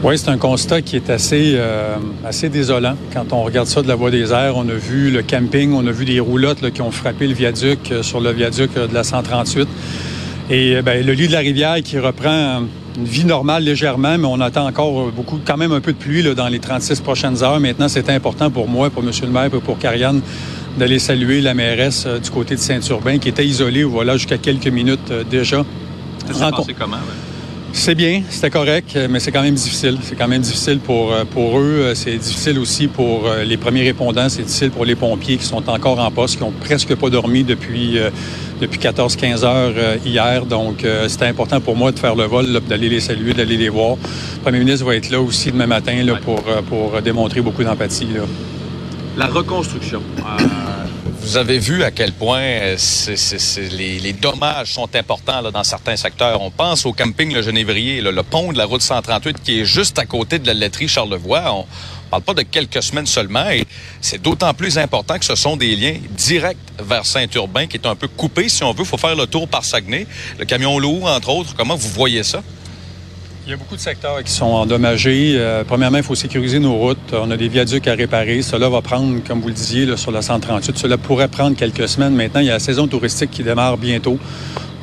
oui, 0.03 0.18
c'est 0.18 0.29
un 0.29 0.38
constat 0.38 0.81
qui 0.81 0.95
est 0.95 1.12
assez, 1.12 1.53
euh, 1.56 1.95
assez 2.25 2.50
désolant. 2.50 2.95
Quand 3.13 3.33
on 3.33 3.44
regarde 3.44 3.68
ça 3.68 3.83
de 3.83 3.88
la 3.88 3.94
voie 3.94 4.09
des 4.09 4.31
airs, 4.31 4.57
on 4.57 4.68
a 4.68 4.73
vu 4.73 5.12
le 5.12 5.21
camping, 5.21 5.73
on 5.73 5.85
a 5.85 5.91
vu 5.91 6.06
des 6.06 6.19
roulottes 6.19 6.71
qui 6.71 6.81
ont 6.81 6.89
frappé 6.89 7.27
le 7.27 7.35
viaduc 7.35 7.91
euh, 7.91 8.01
sur 8.01 8.19
le 8.19 8.31
viaduc 8.31 8.71
euh, 8.77 8.88
de 8.88 8.95
la 8.95 9.03
138. 9.03 9.68
Et 10.50 10.81
ben, 10.81 11.06
le 11.06 11.13
lit 11.13 11.27
de 11.27 11.33
la 11.33 11.39
rivière 11.39 11.75
qui 11.83 12.00
reprend 12.00 12.63
une 12.97 13.06
vie 13.06 13.25
normale 13.25 13.63
légèrement, 13.63 14.18
mais 14.18 14.25
on 14.25 14.41
attend 14.41 14.68
encore 14.68 15.12
beaucoup, 15.12 15.39
quand 15.45 15.56
même 15.56 15.71
un 15.71 15.81
peu 15.81 15.94
de 15.94 15.97
pluie 15.97 16.24
dans 16.35 16.47
les 16.47 16.59
36 16.59 17.00
prochaines 17.01 17.44
heures. 17.44 17.59
Maintenant, 17.59 17.88
c'est 17.88 18.09
important 18.09 18.50
pour 18.50 18.67
moi, 18.67 18.89
pour 18.89 19.03
M. 19.03 19.12
le 19.21 19.29
maire 19.29 19.45
et 19.45 19.50
pour 19.50 19.77
Carianne 19.77 20.21
d'aller 20.77 21.00
saluer 21.00 21.41
la 21.41 21.53
mairesse 21.53 22.07
du 22.07 22.29
côté 22.31 22.56
de 22.56 22.59
Saint-Urbain 22.59 23.19
qui 23.19 23.29
était 23.29 23.45
isolée 23.45 23.83
voilà, 23.83 24.17
jusqu'à 24.17 24.39
quelques 24.39 24.67
minutes 24.67 25.13
déjà. 25.29 25.63
Ça 26.27 26.51
s'est 26.65 26.74
comment? 26.74 26.97
C'est 27.73 27.95
bien, 27.95 28.21
c'était 28.29 28.50
correct, 28.50 28.97
mais 29.09 29.19
c'est 29.19 29.31
quand 29.31 29.41
même 29.41 29.56
difficile. 29.56 29.97
C'est 30.03 30.15
quand 30.15 30.27
même 30.27 30.41
difficile 30.41 30.79
pour, 30.79 31.13
euh, 31.13 31.23
pour 31.23 31.57
eux. 31.57 31.94
C'est 31.95 32.18
difficile 32.18 32.59
aussi 32.59 32.88
pour 32.88 33.25
euh, 33.25 33.44
les 33.44 33.57
premiers 33.57 33.83
répondants. 33.83 34.27
C'est 34.29 34.44
difficile 34.44 34.71
pour 34.71 34.85
les 34.85 34.95
pompiers 34.95 35.38
qui 35.38 35.45
sont 35.45 35.68
encore 35.69 36.00
en 36.00 36.12
poste, 36.12 36.38
qui 36.38 36.44
ont 36.44 36.51
presque 36.51 36.94
pas 36.95 37.09
dormi 37.09 37.44
depuis, 37.44 37.97
euh, 37.97 38.09
depuis 38.59 38.77
14-15 38.77 39.45
heures 39.45 39.73
hier. 40.06 40.45
Donc, 40.45 40.85
c'était 41.07 41.27
important 41.27 41.59
pour 41.62 41.75
moi 41.75 41.91
de 41.91 42.00
faire 42.00 42.15
le 42.15 42.25
vol, 42.25 42.59
d'aller 42.68 42.89
les 42.89 43.00
saluer, 43.00 43.33
d'aller 43.33 43.57
les 43.57 43.69
voir. 43.69 43.95
Le 44.35 44.41
premier 44.41 44.59
ministre 44.59 44.85
va 44.85 44.95
être 44.95 45.09
là 45.09 45.21
aussi 45.21 45.51
demain 45.51 45.67
matin 45.67 46.03
là, 46.03 46.15
pour, 46.24 46.44
pour 46.67 47.01
démontrer 47.01 47.41
beaucoup 47.41 47.63
d'empathie. 47.63 48.07
La 49.17 49.27
reconstruction. 49.27 50.01
Vous 51.21 51.38
avez 51.38 51.59
vu 51.59 51.83
à 51.83 51.91
quel 51.91 52.13
point 52.13 52.41
euh, 52.41 52.77
les, 53.71 54.13
dommages 54.13 54.73
sont 54.73 54.89
importants 54.95 55.44
dans 55.51 55.63
certains 55.63 55.95
secteurs. 55.95 56.41
On 56.41 56.50
pense 56.50 56.83
au 56.88 56.94
camping 56.94 57.31
Le 57.31 57.44
Genévrier, 57.44 58.01
le 58.01 58.23
pont 58.23 58.51
de 58.51 58.57
la 58.57 58.65
route 58.65 58.81
138 58.81 59.41
qui 59.44 59.62
est 59.62 59.65
juste 59.65 60.00
à 60.00 60.06
côté 60.07 60.39
de 60.39 60.47
la 60.47 60.56
laiterie 60.56 60.88
Charlevoix. 60.88 61.53
On 61.53 61.65
parle 62.09 62.23
pas 62.23 62.33
de 62.33 62.41
quelques 62.41 62.81
semaines 62.81 63.06
seulement 63.06 63.47
et 63.51 63.65
c'est 64.01 64.19
d'autant 64.19 64.53
plus 64.56 64.79
important 64.79 65.19
que 65.19 65.25
ce 65.25 65.35
sont 65.35 65.57
des 65.57 65.75
liens 65.75 65.97
directs 66.18 66.57
vers 66.79 67.06
Saint-Urbain 67.06 67.67
qui 67.67 67.77
est 67.77 67.85
un 67.85 67.95
peu 67.95 68.07
coupé 68.07 68.50
si 68.50 68.63
on 68.63 68.74
veut. 68.74 68.81
Il 68.81 68.85
faut 68.85 68.97
faire 68.97 69.15
le 69.15 69.27
tour 69.27 69.47
par 69.47 69.63
Saguenay. 69.63 70.07
Le 70.39 70.45
camion 70.45 70.79
lourd, 70.79 71.06
entre 71.06 71.29
autres. 71.29 71.53
Comment 71.56 71.75
vous 71.75 71.89
voyez 71.89 72.24
ça? 72.24 72.41
Il 73.45 73.49
y 73.49 73.53
a 73.53 73.57
beaucoup 73.57 73.75
de 73.75 73.81
secteurs 73.81 74.23
qui 74.23 74.31
sont 74.31 74.45
endommagés. 74.45 75.33
Euh, 75.35 75.63
premièrement, 75.65 75.97
il 75.97 76.03
faut 76.03 76.13
sécuriser 76.13 76.59
nos 76.59 76.75
routes. 76.75 77.13
On 77.13 77.31
a 77.31 77.38
des 77.38 77.47
viaducs 77.47 77.88
à 77.88 77.95
réparer. 77.95 78.43
Cela 78.43 78.69
va 78.69 78.81
prendre, 78.81 79.19
comme 79.27 79.41
vous 79.41 79.47
le 79.47 79.53
disiez, 79.53 79.97
sur 79.97 80.11
la 80.11 80.21
138, 80.21 80.77
cela 80.77 80.97
pourrait 80.97 81.27
prendre 81.27 81.57
quelques 81.57 81.89
semaines. 81.89 82.13
Maintenant, 82.13 82.41
il 82.41 82.47
y 82.47 82.49
a 82.51 82.53
la 82.53 82.59
saison 82.59 82.88
touristique 82.88 83.31
qui 83.31 83.43
démarre 83.43 83.77
bientôt. 83.77 84.19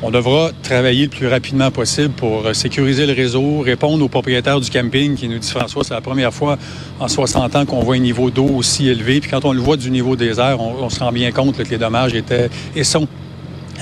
On 0.01 0.11
devra 0.11 0.51
travailler 0.63 1.03
le 1.03 1.09
plus 1.09 1.27
rapidement 1.27 1.71
possible 1.71 2.13
pour 2.13 2.45
euh, 2.45 2.53
sécuriser 2.53 3.05
le 3.05 3.13
réseau, 3.13 3.59
répondre 3.59 4.03
aux 4.03 4.07
propriétaires 4.07 4.59
du 4.59 4.69
camping 4.69 5.15
qui 5.15 5.27
nous 5.27 5.39
disent, 5.39 5.51
François, 5.51 5.83
c'est 5.83 5.93
la 5.93 6.01
première 6.01 6.33
fois 6.33 6.57
en 6.99 7.07
60 7.07 7.55
ans 7.55 7.65
qu'on 7.65 7.81
voit 7.81 7.95
un 7.95 7.99
niveau 7.99 8.29
d'eau 8.29 8.47
aussi 8.47 8.87
élevé. 8.87 9.19
Puis 9.19 9.29
quand 9.29 9.43
on 9.43 9.51
le 9.51 9.59
voit 9.59 9.75
du 9.75 9.91
niveau 9.91 10.15
des 10.15 10.39
airs, 10.39 10.61
on, 10.61 10.89
se 10.89 11.01
rend 11.01 11.11
bien 11.11 11.31
compte 11.31 11.57
que 11.57 11.63
les 11.63 11.77
dommages 11.77 12.13
étaient 12.13 12.49
et 12.75 12.85
sont 12.85 13.07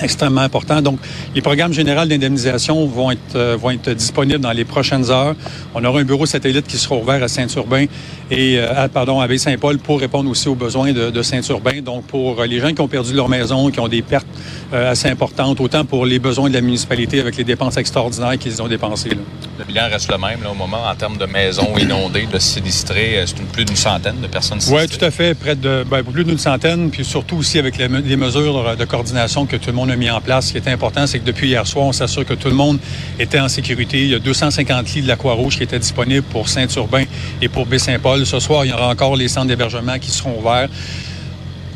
extrêmement 0.02 0.42
important. 0.42 0.82
Donc, 0.82 0.98
les 1.34 1.40
programmes 1.40 1.72
généraux 1.72 2.04
d'indemnisation 2.04 2.86
vont 2.86 3.10
être, 3.10 3.36
euh, 3.36 3.56
vont 3.60 3.70
être 3.70 3.90
disponibles 3.90 4.40
dans 4.40 4.52
les 4.52 4.64
prochaines 4.64 5.10
heures. 5.10 5.34
On 5.74 5.84
aura 5.84 6.00
un 6.00 6.04
bureau 6.04 6.26
satellite 6.26 6.66
qui 6.66 6.76
sera 6.76 6.96
ouvert 6.96 7.22
à 7.22 7.28
Saint-Urbain 7.28 7.86
et 8.30 8.58
euh, 8.58 8.84
à, 8.84 8.88
pardon, 8.88 9.20
à 9.20 9.26
Baie-Saint-Paul 9.26 9.78
pour 9.78 10.00
répondre 10.00 10.30
aussi 10.30 10.48
aux 10.48 10.54
besoins 10.54 10.92
de, 10.92 11.10
de 11.10 11.22
Saint-Urbain. 11.22 11.80
Donc, 11.82 12.04
pour 12.04 12.40
euh, 12.40 12.46
les 12.46 12.60
gens 12.60 12.72
qui 12.72 12.80
ont 12.80 12.88
perdu 12.88 13.14
leur 13.14 13.28
maison, 13.28 13.70
qui 13.70 13.80
ont 13.80 13.88
des 13.88 14.02
pertes 14.02 14.26
assez 14.70 15.08
importantes, 15.08 15.60
autant 15.60 15.84
pour 15.86 16.04
les 16.04 16.18
besoins 16.18 16.50
de 16.50 16.54
la 16.54 16.60
municipalité 16.60 17.20
avec 17.20 17.36
les 17.36 17.44
dépenses 17.44 17.78
extraordinaires 17.78 18.36
qu'ils 18.38 18.60
ont 18.62 18.68
dépensées. 18.68 19.10
Le 19.58 19.64
bilan 19.64 19.88
reste 19.90 20.10
le 20.10 20.18
même 20.18 20.42
là, 20.42 20.50
au 20.50 20.54
moment 20.54 20.84
en 20.86 20.94
termes 20.94 21.16
de 21.16 21.24
maisons 21.24 21.76
inondées, 21.78 22.28
de 22.30 22.38
sinistrés. 22.38 23.22
C'est 23.24 23.38
plus 23.46 23.64
d'une 23.64 23.76
centaine 23.76 24.20
de 24.20 24.26
personnes 24.26 24.60
sinistrées. 24.60 24.86
Oui, 24.90 24.98
tout 24.98 25.04
à 25.04 25.10
fait. 25.10 25.34
Près 25.34 25.56
de 25.56 25.84
ben, 25.90 26.02
plus 26.02 26.24
d'une 26.24 26.38
centaine, 26.38 26.90
puis 26.90 27.04
surtout 27.04 27.36
aussi 27.36 27.58
avec 27.58 27.78
les, 27.78 27.88
les 27.88 28.16
mesures 28.16 28.76
de 28.76 28.84
coordination 28.84 29.46
que 29.46 29.56
tout 29.56 29.70
le 29.70 29.76
monde 29.76 29.87
Ce 29.88 30.52
qui 30.52 30.58
est 30.58 30.68
important, 30.68 31.06
c'est 31.06 31.18
que 31.18 31.24
depuis 31.24 31.48
hier 31.48 31.66
soir, 31.66 31.86
on 31.86 31.92
s'assure 31.92 32.24
que 32.24 32.34
tout 32.34 32.48
le 32.48 32.54
monde 32.54 32.78
était 33.18 33.40
en 33.40 33.48
sécurité. 33.48 34.02
Il 34.02 34.10
y 34.10 34.14
a 34.14 34.18
250 34.18 34.94
lits 34.94 35.02
de 35.02 35.08
la 35.08 35.16
Croix-Rouge 35.16 35.56
qui 35.56 35.62
étaient 35.62 35.78
disponibles 35.78 36.26
pour 36.26 36.48
Saint-Urbain 36.48 37.04
et 37.40 37.48
pour 37.48 37.66
Baie-Saint-Paul. 37.66 38.26
Ce 38.26 38.38
soir, 38.38 38.64
il 38.64 38.70
y 38.70 38.72
aura 38.72 38.88
encore 38.88 39.16
les 39.16 39.28
centres 39.28 39.46
d'hébergement 39.46 39.98
qui 39.98 40.10
seront 40.10 40.38
ouverts. 40.38 40.68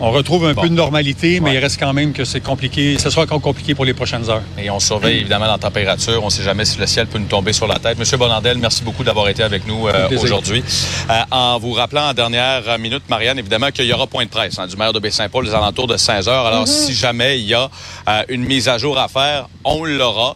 On 0.04 0.11
retrouve 0.11 0.47
un 0.47 0.54
peu 0.54 0.68
de 0.68 0.75
normalité, 0.75 1.38
mais 1.38 1.54
il 1.54 1.59
reste 1.59 1.78
quand 1.78 1.92
même 1.92 2.12
que 2.12 2.25
c'est 2.25 2.40
compliqué. 2.40 2.99
Ce 2.99 3.09
sera 3.09 3.23
encore 3.23 3.40
compliqué 3.40 3.76
pour 3.76 3.85
les 3.85 3.94
prochaines 3.94 4.28
heures. 4.28 4.42
Et 4.59 4.68
on 4.68 4.80
surveille 4.80 5.21
évidemment 5.21 5.47
la 5.47 5.59
température. 5.59 6.21
On 6.23 6.26
ne 6.26 6.30
sait 6.30 6.42
jamais 6.42 6.64
si 6.64 6.76
le 6.76 6.88
ciel 6.88 7.06
peut 7.06 7.21
nous 7.21 7.28
tomber 7.28 7.52
sur 7.52 7.68
la 7.68 7.76
tête. 7.78 8.00
Monsieur 8.00 8.16
Bonandel, 8.16 8.59
merci 8.59 8.82
beaucoup 8.82 9.04
d'avoir 9.04 9.28
été 9.28 9.44
avec 9.44 9.64
nous 9.64 9.87
euh, 9.87 10.09
aujourd'hui. 10.21 10.64
Euh, 11.09 11.21
en 11.30 11.56
vous 11.61 11.73
rappelant 11.73 12.09
en 12.09 12.14
dernière 12.14 12.80
minute, 12.80 13.04
Marianne, 13.09 13.38
évidemment 13.38 13.71
qu'il 13.71 13.85
y 13.85 13.92
aura 13.92 14.09
point 14.09 14.25
de 14.25 14.30
presse 14.30 14.59
hein, 14.59 14.66
du 14.66 14.76
maire 14.76 14.92
de 14.92 14.99
Baie-Saint-Paul 14.99 15.47
aux 15.47 15.54
alentours 15.54 15.87
de 15.87 15.97
16 15.97 16.28
heures. 16.28 16.47
Alors, 16.47 16.64
mm-hmm. 16.64 16.87
si 16.87 16.94
jamais 16.94 17.38
il 17.38 17.47
y 17.47 17.54
a 17.54 17.71
euh, 18.09 18.23
une 18.28 18.44
mise 18.44 18.68
à 18.68 18.78
jour 18.78 18.99
à 18.99 19.06
faire, 19.06 19.47
on 19.62 19.85
l'aura. 19.85 20.35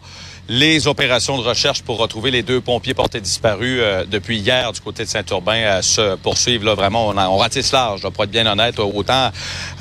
Les 0.49 0.87
opérations 0.87 1.37
de 1.37 1.43
recherche 1.43 1.81
pour 1.81 1.97
retrouver 1.97 2.31
les 2.31 2.41
deux 2.41 2.61
pompiers 2.61 2.93
portés 2.93 3.19
disparus 3.19 3.79
euh, 3.81 4.05
depuis 4.05 4.37
hier 4.37 4.71
du 4.71 4.79
côté 4.79 5.03
de 5.03 5.09
Saint-Urbain 5.09 5.57
euh, 5.57 5.81
se 5.81 6.15
poursuivent. 6.15 6.63
Là, 6.63 6.73
vraiment, 6.73 7.09
on, 7.09 7.17
on 7.17 7.35
ratisse 7.35 7.73
large, 7.73 8.07
pour 8.09 8.23
être 8.23 8.31
bien 8.31 8.47
honnête. 8.47 8.79
Autant 8.79 9.29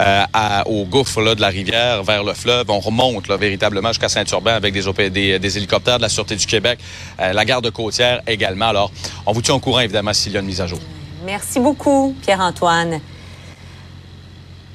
euh, 0.00 0.24
au 0.66 0.84
gouffre 0.84 1.20
là, 1.20 1.36
de 1.36 1.40
la 1.40 1.48
rivière 1.48 2.02
vers 2.02 2.24
le 2.24 2.34
fleuve, 2.34 2.68
on 2.68 2.80
remonte 2.80 3.28
là, 3.28 3.36
véritablement 3.36 3.90
jusqu'à 3.90 4.08
Saint-Urbain 4.08 4.54
avec 4.54 4.74
des, 4.74 5.10
des, 5.10 5.38
des, 5.38 5.56
hélicoptères 5.56 5.98
de 5.98 6.02
la 6.02 6.08
Sûreté 6.08 6.34
du 6.34 6.46
Québec, 6.46 6.80
la 7.18 7.44
garde 7.44 7.70
côtière 7.70 8.22
également. 8.26 8.68
Alors, 8.68 8.90
on 9.24 9.32
vous 9.32 9.42
tient 9.42 9.54
au 9.54 9.60
courant, 9.60 9.80
évidemment, 9.80 10.12
s'il 10.12 10.32
y 10.32 10.36
a 10.36 10.40
une 10.40 10.46
mise 10.46 10.60
à 10.60 10.66
jour. 10.66 10.80
Merci 11.24 11.60
beaucoup, 11.60 12.16
Pierre-Antoine. 12.22 13.00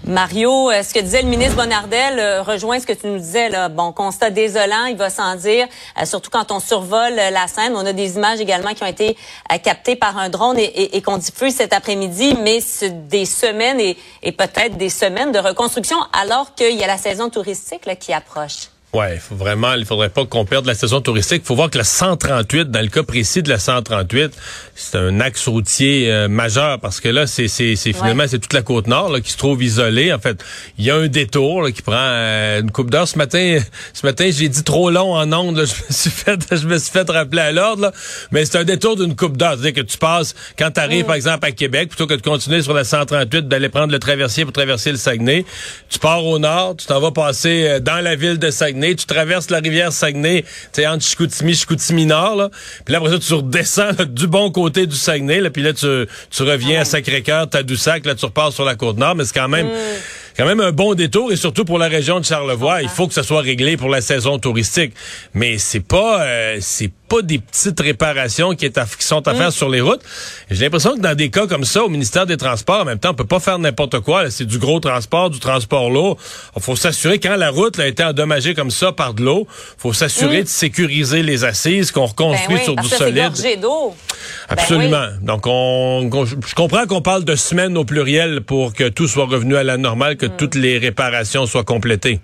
Mario, 0.05 0.71
euh, 0.71 0.81
ce 0.81 0.95
que 0.95 0.99
disait 0.99 1.21
le 1.21 1.27
ministre 1.27 1.55
Bonardel 1.55 2.17
euh, 2.17 2.41
rejoint 2.41 2.79
ce 2.79 2.87
que 2.87 2.93
tu 2.93 3.05
nous 3.05 3.19
disais. 3.19 3.49
Là. 3.49 3.69
Bon, 3.69 3.91
constat 3.91 4.31
désolant, 4.31 4.85
il 4.85 4.97
va 4.97 5.11
sans 5.11 5.35
dire, 5.35 5.67
euh, 5.99 6.05
surtout 6.05 6.31
quand 6.31 6.51
on 6.51 6.59
survole 6.59 7.13
la 7.13 7.47
scène. 7.47 7.73
On 7.75 7.85
a 7.85 7.93
des 7.93 8.15
images 8.15 8.41
également 8.41 8.73
qui 8.73 8.81
ont 8.83 8.87
été 8.87 9.15
captées 9.63 9.95
par 9.95 10.17
un 10.17 10.29
drone 10.29 10.57
et, 10.57 11.01
qu'on 11.03 11.17
diffuse 11.17 11.55
cet 11.55 11.71
après-midi, 11.71 12.35
mais 12.41 12.61
c'est 12.61 13.07
des 13.07 13.25
semaines 13.25 13.79
et, 13.79 14.31
peut-être 14.31 14.75
des 14.75 14.89
semaines 14.89 15.31
de 15.31 15.39
reconstruction 15.39 15.97
alors 16.19 16.55
qu'il 16.55 16.75
y 16.75 16.83
a 16.83 16.87
la 16.87 16.97
saison 16.97 17.29
touristique 17.29 17.87
qui 17.99 18.11
approche. 18.11 18.70
Ouais, 18.93 19.19
faut 19.19 19.35
vraiment, 19.35 19.73
il 19.75 19.85
faudrait 19.85 20.09
pas 20.09 20.25
qu'on 20.25 20.43
perde 20.43 20.65
la 20.65 20.75
saison 20.75 20.99
touristique. 20.99 21.43
Il 21.45 21.47
faut 21.47 21.55
voir 21.55 21.69
que 21.69 21.77
la 21.77 21.85
138, 21.85 22.71
dans 22.71 22.81
le 22.81 22.89
cas 22.89 23.03
précis 23.03 23.41
de 23.41 23.47
la 23.47 23.57
138, 23.57 24.33
c'est 24.75 24.97
un 24.97 25.21
axe 25.21 25.47
routier 25.47 26.11
euh, 26.11 26.27
majeur 26.27 26.77
parce 26.77 26.99
que 26.99 27.07
là, 27.07 27.25
c'est 27.25 27.47
c'est 27.47 27.75
finalement 27.77 28.25
c'est 28.27 28.39
toute 28.39 28.51
la 28.51 28.63
côte 28.63 28.87
nord 28.87 29.09
là, 29.09 29.21
qui 29.21 29.31
se 29.31 29.37
trouve 29.37 29.63
isolée. 29.63 30.11
En 30.11 30.19
fait, 30.19 30.43
il 30.77 30.83
y 30.83 30.91
a 30.91 30.97
un 30.97 31.07
détour 31.07 31.71
qui 31.71 31.81
prend 31.81 31.95
euh, 31.95 32.59
une 32.59 32.71
coupe 32.71 32.89
d'heure. 32.89 33.07
Ce 33.07 33.17
matin, 33.17 33.59
ce 33.93 34.05
matin, 34.05 34.29
j'ai 34.29 34.49
dit 34.49 34.63
trop 34.63 34.91
long 34.91 35.13
en 35.13 35.31
ondes. 35.31 35.55
je 35.65 35.83
me 35.87 35.91
suis 35.91 36.09
fait, 36.09 36.41
je 36.51 36.67
me 36.67 36.77
suis 36.77 36.91
fait 36.91 37.09
rappeler 37.09 37.43
à 37.43 37.53
l'ordre. 37.53 37.93
Mais 38.31 38.43
c'est 38.43 38.57
un 38.57 38.65
détour 38.65 38.97
d'une 38.97 39.15
coupe 39.15 39.37
d'heure, 39.37 39.53
c'est-à-dire 39.53 39.85
que 39.85 39.89
tu 39.89 39.97
passes 39.97 40.35
quand 40.59 40.69
tu 40.69 40.81
arrives 40.81 41.05
par 41.05 41.15
exemple 41.15 41.45
à 41.45 41.51
Québec, 41.51 41.87
plutôt 41.87 42.07
que 42.07 42.15
de 42.15 42.21
continuer 42.21 42.61
sur 42.61 42.73
la 42.73 42.83
138, 42.83 43.47
d'aller 43.47 43.69
prendre 43.69 43.93
le 43.93 43.99
traversier 43.99 44.43
pour 44.43 44.51
traverser 44.51 44.91
le 44.91 44.97
Saguenay, 44.97 45.45
tu 45.87 45.97
pars 45.97 46.25
au 46.25 46.39
nord, 46.39 46.75
tu 46.75 46.87
t'en 46.87 46.99
vas 46.99 47.11
passer 47.11 47.67
euh, 47.67 47.79
dans 47.79 48.03
la 48.03 48.15
ville 48.15 48.37
de 48.37 48.51
Saguenay 48.51 48.80
tu 48.89 49.05
traverses 49.05 49.49
la 49.49 49.59
rivière 49.59 49.91
Saguenay, 49.91 50.43
tu 50.73 50.85
entre 50.85 51.03
Chicoutimi, 51.03 51.55
Chicoutimi 51.55 52.05
Nord, 52.05 52.35
là. 52.35 52.49
Puis 52.85 52.91
là, 52.93 52.99
après 52.99 53.11
ça, 53.11 53.19
tu 53.19 53.33
redescends 53.33 54.05
du 54.07 54.27
bon 54.27 54.51
côté 54.51 54.87
du 54.87 54.95
Saguenay, 54.95 55.41
là, 55.41 55.49
puis 55.49 55.63
là, 55.63 55.73
tu, 55.73 55.87
tu 56.29 56.43
reviens 56.43 56.81
à 56.81 56.85
Sacré-Cœur, 56.85 57.49
Tadoussac, 57.49 58.05
là, 58.05 58.15
tu 58.15 58.25
repars 58.25 58.51
sur 58.51 58.65
la 58.65 58.75
côte 58.75 58.97
nord, 58.97 59.15
mais 59.15 59.25
c'est 59.25 59.35
quand 59.35 59.49
même... 59.49 59.67
Mm. 59.67 59.71
quand 60.37 60.45
même 60.45 60.61
un 60.61 60.71
bon 60.71 60.93
détour 60.93 61.31
et 61.31 61.35
surtout 61.35 61.65
pour 61.65 61.77
la 61.77 61.87
région 61.87 62.19
de 62.19 62.25
Charlevoix, 62.25 62.81
il 62.81 62.89
faut 62.89 63.07
que 63.07 63.13
ça 63.13 63.23
soit 63.23 63.41
réglé 63.41 63.77
pour 63.77 63.89
la 63.89 64.01
saison 64.01 64.39
touristique. 64.39 64.93
Mais 65.33 65.57
c'est 65.57 65.81
pas 65.81 66.23
euh, 66.23 66.57
c'est 66.61 66.91
pas 67.11 67.21
des 67.21 67.39
petites 67.39 67.79
réparations 67.79 68.55
qui, 68.55 68.65
est 68.65 68.79
qui 68.97 69.05
sont 69.05 69.27
à 69.27 69.35
faire 69.35 69.49
mm. 69.49 69.51
sur 69.51 69.69
les 69.69 69.81
routes. 69.81 70.01
J'ai 70.49 70.63
l'impression 70.63 70.95
que 70.95 71.01
dans 71.01 71.13
des 71.13 71.29
cas 71.29 71.45
comme 71.45 71.65
ça, 71.65 71.83
au 71.83 71.89
ministère 71.89 72.25
des 72.25 72.37
Transports, 72.37 72.81
en 72.81 72.85
même 72.85 72.99
temps, 72.99 73.11
on 73.11 73.13
peut 73.13 73.25
pas 73.25 73.41
faire 73.41 73.59
n'importe 73.59 73.99
quoi. 73.99 74.31
C'est 74.31 74.45
du 74.45 74.59
gros 74.59 74.79
transport, 74.79 75.29
du 75.29 75.39
transport 75.39 75.89
lourd. 75.89 76.17
Il 76.55 76.61
faut 76.61 76.77
s'assurer, 76.77 77.19
quand 77.19 77.35
la 77.35 77.49
route 77.49 77.77
a 77.79 77.87
été 77.87 78.01
endommagée 78.03 78.53
comme 78.53 78.71
ça 78.71 78.93
par 78.93 79.13
de 79.13 79.23
l'eau, 79.23 79.45
faut 79.77 79.91
s'assurer 79.91 80.41
mm. 80.41 80.43
de 80.43 80.47
sécuriser 80.47 81.21
les 81.21 81.43
assises, 81.43 81.91
qu'on 81.91 82.05
reconstruit 82.05 82.57
ben 82.57 82.63
sur 82.63 82.75
du 82.77 82.87
solide. 82.87 83.33
d'eau. 83.61 83.93
Ben 84.49 84.55
Absolument. 84.57 85.07
Donc, 85.21 85.47
on, 85.47 86.09
je 86.25 86.55
comprends 86.55 86.85
qu'on 86.87 87.01
parle 87.01 87.25
de 87.25 87.35
semaines 87.35 87.77
au 87.77 87.83
pluriel 87.83 88.39
pour 88.41 88.73
que 88.73 88.87
tout 88.87 89.09
soit 89.09 89.25
revenu 89.25 89.57
à 89.57 89.63
la 89.63 89.75
normale, 89.75 90.15
que 90.15 90.27
mm. 90.27 90.37
toutes 90.37 90.55
les 90.55 90.77
réparations 90.77 91.45
soient 91.45 91.65
complétées. 91.65 92.21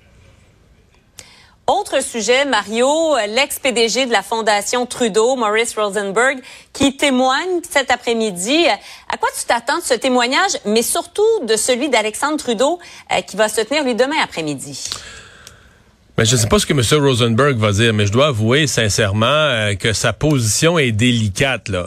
Autre 1.67 2.01
sujet, 2.01 2.45
Mario, 2.45 3.17
l'ex-PDG 3.27 4.05
de 4.05 4.11
la 4.13 4.23
Fondation 4.23 4.85
Trudeau, 4.85 5.35
Maurice 5.35 5.75
Rosenberg, 5.77 6.39
qui 6.71 6.95
témoigne 6.95 7.59
cet 7.69 7.91
après-midi. 7.91 8.67
À 9.11 9.17
quoi 9.17 9.27
tu 9.37 9.45
t'attends 9.45 9.79
de 9.79 9.83
ce 9.83 9.93
témoignage, 9.93 10.51
mais 10.63 10.81
surtout 10.81 11.27
de 11.45 11.57
celui 11.57 11.89
d'Alexandre 11.89 12.37
Trudeau, 12.37 12.79
euh, 13.11 13.19
qui 13.19 13.35
va 13.35 13.49
se 13.49 13.59
tenir 13.59 13.83
lui 13.83 13.95
demain 13.95 14.15
après-midi? 14.23 14.89
Mais 16.17 16.23
je 16.23 16.37
ne 16.37 16.39
sais 16.39 16.47
pas 16.47 16.57
ce 16.57 16.65
que 16.65 16.71
M. 16.71 17.03
Rosenberg 17.03 17.57
va 17.57 17.73
dire, 17.73 17.93
mais 17.93 18.05
je 18.05 18.13
dois 18.13 18.27
avouer 18.27 18.65
sincèrement 18.65 19.25
euh, 19.25 19.75
que 19.75 19.91
sa 19.91 20.13
position 20.13 20.79
est 20.79 20.93
délicate, 20.93 21.67
là. 21.67 21.85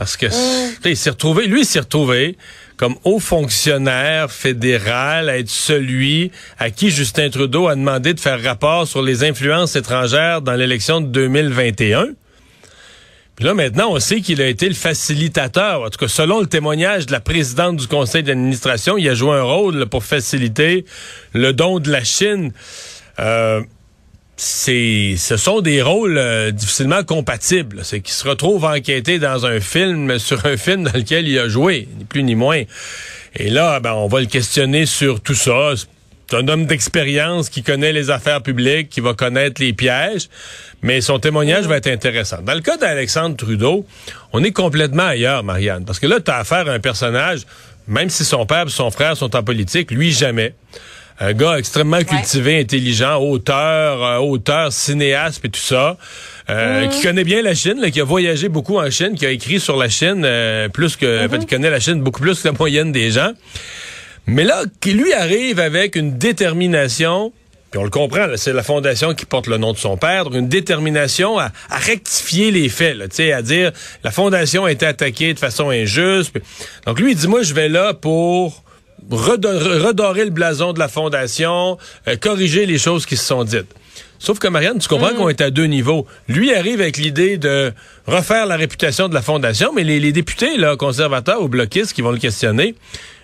Parce 0.00 0.16
que, 0.16 0.24
mm. 0.24 0.76
il 0.86 0.96
s'est 0.96 1.10
retrouvé, 1.10 1.46
lui, 1.46 1.60
il 1.60 1.66
s'est 1.66 1.80
retrouvé 1.80 2.38
comme 2.78 2.94
haut 3.04 3.18
fonctionnaire 3.18 4.32
fédéral 4.32 5.28
à 5.28 5.36
être 5.36 5.50
celui 5.50 6.32
à 6.58 6.70
qui 6.70 6.88
Justin 6.88 7.28
Trudeau 7.28 7.68
a 7.68 7.74
demandé 7.74 8.14
de 8.14 8.18
faire 8.18 8.42
rapport 8.42 8.88
sur 8.88 9.02
les 9.02 9.24
influences 9.24 9.76
étrangères 9.76 10.40
dans 10.40 10.54
l'élection 10.54 11.02
de 11.02 11.06
2021. 11.08 12.06
Puis 13.36 13.44
là, 13.44 13.52
maintenant, 13.52 13.92
on 13.92 14.00
sait 14.00 14.22
qu'il 14.22 14.40
a 14.40 14.46
été 14.46 14.70
le 14.70 14.74
facilitateur. 14.74 15.82
En 15.82 15.90
tout 15.90 15.98
cas, 15.98 16.08
selon 16.08 16.40
le 16.40 16.46
témoignage 16.46 17.04
de 17.04 17.12
la 17.12 17.20
présidente 17.20 17.76
du 17.76 17.86
conseil 17.86 18.22
d'administration, 18.22 18.96
il 18.96 19.06
a 19.06 19.12
joué 19.12 19.36
un 19.36 19.42
rôle 19.42 19.84
pour 19.84 20.02
faciliter 20.02 20.86
le 21.34 21.52
don 21.52 21.78
de 21.78 21.90
la 21.90 22.04
Chine. 22.04 22.52
Euh, 23.18 23.60
c'est, 24.42 25.16
ce 25.18 25.36
sont 25.36 25.60
des 25.60 25.82
rôles 25.82 26.16
euh, 26.16 26.50
difficilement 26.50 27.04
compatibles. 27.04 27.80
C'est 27.84 28.00
qu'il 28.00 28.14
se 28.14 28.26
retrouve 28.26 28.64
enquêté 28.64 29.18
dans 29.18 29.44
un 29.44 29.60
film, 29.60 30.18
sur 30.18 30.46
un 30.46 30.56
film 30.56 30.84
dans 30.84 30.94
lequel 30.94 31.28
il 31.28 31.38
a 31.38 31.46
joué, 31.46 31.86
ni 31.98 32.06
plus 32.06 32.22
ni 32.22 32.34
moins. 32.34 32.62
Et 33.36 33.50
là, 33.50 33.80
ben, 33.80 33.92
on 33.92 34.08
va 34.08 34.20
le 34.20 34.26
questionner 34.26 34.86
sur 34.86 35.20
tout 35.20 35.34
ça. 35.34 35.72
C'est 35.76 36.36
un 36.38 36.48
homme 36.48 36.64
d'expérience 36.64 37.50
qui 37.50 37.62
connaît 37.62 37.92
les 37.92 38.08
affaires 38.08 38.42
publiques, 38.42 38.88
qui 38.88 39.00
va 39.00 39.12
connaître 39.12 39.60
les 39.60 39.74
pièges, 39.74 40.30
mais 40.80 41.02
son 41.02 41.18
témoignage 41.18 41.66
va 41.66 41.76
être 41.76 41.88
intéressant. 41.88 42.40
Dans 42.40 42.54
le 42.54 42.62
cas 42.62 42.78
d'Alexandre 42.78 43.36
Trudeau, 43.36 43.84
on 44.32 44.42
est 44.42 44.52
complètement 44.52 45.06
ailleurs, 45.08 45.44
Marianne, 45.44 45.84
parce 45.84 45.98
que 45.98 46.06
là, 46.06 46.18
tu 46.18 46.30
as 46.30 46.36
affaire 46.36 46.66
à 46.66 46.72
un 46.72 46.80
personnage, 46.80 47.40
même 47.86 48.08
si 48.08 48.24
son 48.24 48.46
père 48.46 48.68
et 48.68 48.70
son 48.70 48.90
frère 48.90 49.18
sont 49.18 49.36
en 49.36 49.42
politique, 49.42 49.90
lui 49.90 50.12
jamais 50.12 50.54
un 51.20 51.34
gars 51.34 51.58
extrêmement 51.58 52.02
cultivé, 52.02 52.58
intelligent, 52.60 53.20
auteur, 53.20 54.02
euh, 54.02 54.18
auteur, 54.18 54.72
cinéaste 54.72 55.44
et 55.44 55.50
tout 55.50 55.60
ça, 55.60 55.98
euh, 56.48 56.86
qui 56.88 57.02
connaît 57.02 57.24
bien 57.24 57.42
la 57.42 57.54
Chine, 57.54 57.90
qui 57.92 58.00
a 58.00 58.04
voyagé 58.04 58.48
beaucoup 58.48 58.78
en 58.78 58.90
Chine, 58.90 59.14
qui 59.14 59.26
a 59.26 59.30
écrit 59.30 59.60
sur 59.60 59.76
la 59.76 59.90
Chine 59.90 60.22
euh, 60.24 60.68
plus 60.70 60.96
que, 60.96 61.26
en 61.26 61.28
fait, 61.28 61.38
mm-hmm. 61.38 61.46
connaît 61.46 61.70
la 61.70 61.80
Chine 61.80 62.00
beaucoup 62.00 62.22
plus 62.22 62.40
que 62.40 62.48
la 62.48 62.54
moyenne 62.58 62.90
des 62.90 63.10
gens. 63.10 63.32
Mais 64.26 64.44
là, 64.44 64.62
qui 64.80 64.94
lui 64.94 65.12
arrive 65.12 65.60
avec 65.60 65.94
une 65.94 66.16
détermination 66.16 67.32
puis 67.70 67.78
on 67.78 67.84
le 67.84 67.90
comprend, 67.90 68.26
c'est 68.34 68.52
la 68.52 68.64
fondation 68.64 69.14
qui 69.14 69.26
porte 69.26 69.46
le 69.46 69.56
nom 69.56 69.72
de 69.72 69.78
son 69.78 69.96
père, 69.96 70.24
une 70.34 70.48
détermination 70.48 71.38
à, 71.38 71.52
rectifier 71.70 72.50
les 72.50 72.68
faits, 72.68 72.96
là, 72.96 73.04
à 73.36 73.42
dire 73.42 73.70
la 74.02 74.10
fondation 74.10 74.64
a 74.64 74.72
été 74.72 74.86
attaquée 74.86 75.34
de 75.34 75.38
façon 75.38 75.70
injuste. 75.70 76.36
Donc 76.84 76.98
lui, 76.98 77.12
il 77.12 77.16
dit, 77.16 77.28
moi, 77.28 77.42
je 77.42 77.54
vais 77.54 77.68
là 77.68 77.94
pour 77.94 78.64
redorer 79.10 80.24
le 80.24 80.30
blason 80.30 80.72
de 80.72 80.78
la 80.78 80.88
fondation, 80.88 81.78
euh, 82.08 82.16
corriger 82.16 82.66
les 82.66 82.78
choses 82.78 83.06
qui 83.06 83.16
se 83.16 83.24
sont 83.24 83.44
dites. 83.44 83.74
Sauf 84.20 84.38
que 84.38 84.48
Marianne, 84.48 84.78
tu 84.78 84.86
comprends 84.86 85.12
mm. 85.12 85.16
qu'on 85.16 85.28
est 85.30 85.40
à 85.40 85.50
deux 85.50 85.64
niveaux. 85.64 86.06
Lui 86.28 86.54
arrive 86.54 86.80
avec 86.82 86.98
l'idée 86.98 87.38
de 87.38 87.72
refaire 88.06 88.44
la 88.44 88.56
réputation 88.56 89.08
de 89.08 89.14
la 89.14 89.22
fondation, 89.22 89.72
mais 89.74 89.82
les, 89.82 90.12
députés 90.12 90.58
là, 90.58 90.76
conservateurs 90.76 91.42
ou 91.42 91.48
bloquistes 91.48 91.94
qui 91.94 92.02
vont 92.02 92.10
le 92.10 92.18
questionner, 92.18 92.74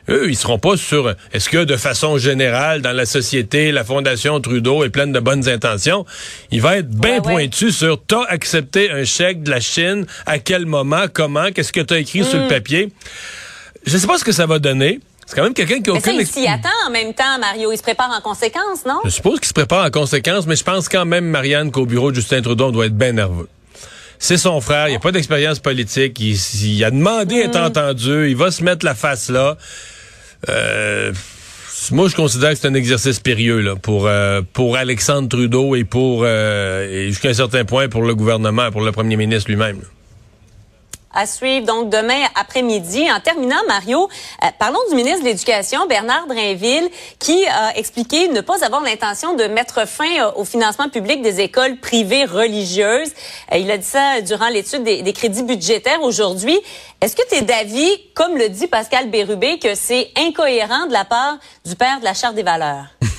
eux, 0.09 0.31
ils 0.31 0.37
seront 0.37 0.59
pas 0.59 0.77
sur 0.77 1.15
est-ce 1.33 1.51
que 1.51 1.65
de 1.65 1.77
façon 1.77 2.17
générale 2.17 2.81
dans 2.81 2.93
la 2.93 3.05
société, 3.05 3.73
la 3.73 3.85
fondation 3.85 4.41
Trudeau 4.41 4.85
est 4.85 4.89
pleine 4.89 5.13
de 5.13 5.21
bonnes 5.21 5.49
intentions? 5.49 6.07
Il 6.51 6.63
va 6.63 6.79
être 6.79 6.89
bien 6.89 7.21
pointu 7.21 7.73
sur 7.73 8.01
t'as 8.03 8.25
accepté 8.25 8.91
un 8.91 9.05
chèque 9.05 9.43
de 9.43 9.51
la 9.51 9.61
Chine, 9.61 10.07
à 10.25 10.39
quel 10.39 10.65
moment, 10.65 11.05
comment, 11.13 11.51
qu'est-ce 11.53 11.73
que 11.73 11.81
tu 11.81 11.93
as 11.93 11.99
écrit 11.99 12.25
sur 12.25 12.39
le 12.39 12.47
mm. 12.47 12.49
papier? 12.49 12.89
Je 13.85 13.99
sais 13.99 14.07
pas 14.07 14.17
ce 14.17 14.25
que 14.25 14.33
ça 14.33 14.47
va 14.47 14.59
donner. 14.59 15.01
C'est 15.27 15.35
quand 15.35 15.43
même 15.43 15.55
quelqu'un 15.55 15.81
qui 15.81 15.91
a 15.91 15.95
aucune... 15.95 16.17
Mais 16.17 16.25
ça, 16.25 16.41
il 16.41 16.45
s'y 16.45 16.49
attend 16.49 16.69
en 16.87 16.91
même 16.91 17.13
temps, 17.13 17.39
Mario. 17.41 17.73
Il 17.73 17.77
se 17.77 17.83
prépare 17.83 18.11
en 18.17 18.21
conséquence, 18.21 18.87
non? 18.87 19.01
Je 19.05 19.11
suppose 19.11 19.41
qu'il 19.41 19.49
se 19.49 19.53
prépare 19.53 19.85
en 19.85 19.91
conséquence, 19.91 20.47
mais 20.47 20.55
je 20.55 20.63
pense 20.63 20.89
quand 20.89 21.05
même, 21.05 21.27
Marianne, 21.27 21.73
qu'au 21.73 21.85
bureau 21.85 22.13
de 22.13 22.17
Justin 22.17 22.43
Trudeau, 22.43 22.67
on 22.67 22.71
doit 22.71 22.87
être 22.87 22.97
bien 22.97 23.13
nerveux. 23.13 23.49
C'est 24.21 24.39
son 24.39 24.61
frère, 24.61 24.89
il 24.89 24.93
n'a 24.93 24.99
a 24.99 25.01
pas 25.01 25.13
d'expérience 25.13 25.59
politique, 25.59 26.19
il, 26.21 26.85
a 26.85 26.91
demandé 26.91 27.43
à 27.43 27.45
être 27.47 27.59
mm. 27.59 27.65
entendu, 27.65 28.31
il 28.31 28.37
va 28.37 28.51
se 28.51 28.63
mettre 28.63 28.87
la 28.87 28.95
face 28.95 29.29
là. 29.29 29.57
Euh, 30.49 31.13
moi, 31.91 32.09
je 32.09 32.17
considère 32.17 32.51
que 32.51 32.57
c'est 32.57 32.69
un 32.69 32.75
exercice 32.75 33.21
périlleux 33.21 33.61
là, 33.61 33.77
pour, 33.77 34.07
euh, 34.07 34.41
pour 34.53 34.77
Alexandre 34.77 35.29
Trudeau 35.29 35.75
et 35.75 35.85
pour 35.85 36.23
euh, 36.25 36.89
et 36.89 37.09
jusqu'à 37.09 37.29
un 37.29 37.35
certain 37.35 37.65
point 37.65 37.89
pour 37.89 38.03
le 38.03 38.15
gouvernement, 38.15 38.71
pour 38.71 38.81
le 38.81 38.93
premier 38.93 39.17
ministre 39.17 39.51
lui-même 39.51 39.81
à 41.17 41.27
suivre 41.27 41.67
donc 41.67 41.89
demain 41.89 42.23
après-midi. 42.35 43.11
En 43.11 43.21
terminant, 43.21 43.57
Mario, 43.67 44.09
euh, 44.45 44.49
parlons 44.59 44.79
du 44.91 44.95
ministre 44.95 45.21
de 45.21 45.25
l'Éducation, 45.25 45.87
Bernard 45.87 46.27
Drainville, 46.27 46.89
qui 47.19 47.47
a 47.47 47.77
expliqué 47.77 48.29
ne 48.29 48.43
pas 48.43 48.65
avoir 48.65 48.83
l'intention 48.83 49.35
de 49.35 49.45
mettre 49.45 49.89
fin 49.89 50.05
euh, 50.21 50.31
au 50.37 50.45
financement 50.45 50.89
public 50.89 51.23
des 51.23 51.41
écoles 51.41 51.79
privées 51.79 52.27
religieuses. 52.27 53.13
Euh, 53.53 53.57
il 53.57 53.71
a 53.71 53.79
dit 53.79 53.87
ça 53.87 54.21
durant 54.21 54.49
l'étude 54.49 54.85
des, 54.85 55.03
des, 55.03 55.13
crédits 55.15 55.43
budgétaires 55.43 56.03
aujourd'hui. 56.03 56.59
Est-ce 57.01 57.17
que 57.17 57.27
tu 57.29 57.37
es 57.37 57.43
d'avis, 57.43 57.91
comme 58.15 58.37
le 58.37 58.51
dit 58.51 58.67
Pascal 58.67 59.09
Bérubé, 59.11 59.59
que 59.59 59.75
c'est 59.75 60.11
incohérent 60.19 60.87
de 60.87 60.93
la 60.93 61.07
part 61.07 61.39
du 61.65 61.75
père 61.75 61.99
de 62.01 62.05
la 62.05 62.13
Charte 62.13 62.35
des 62.35 62.43
valeurs? 62.43 62.87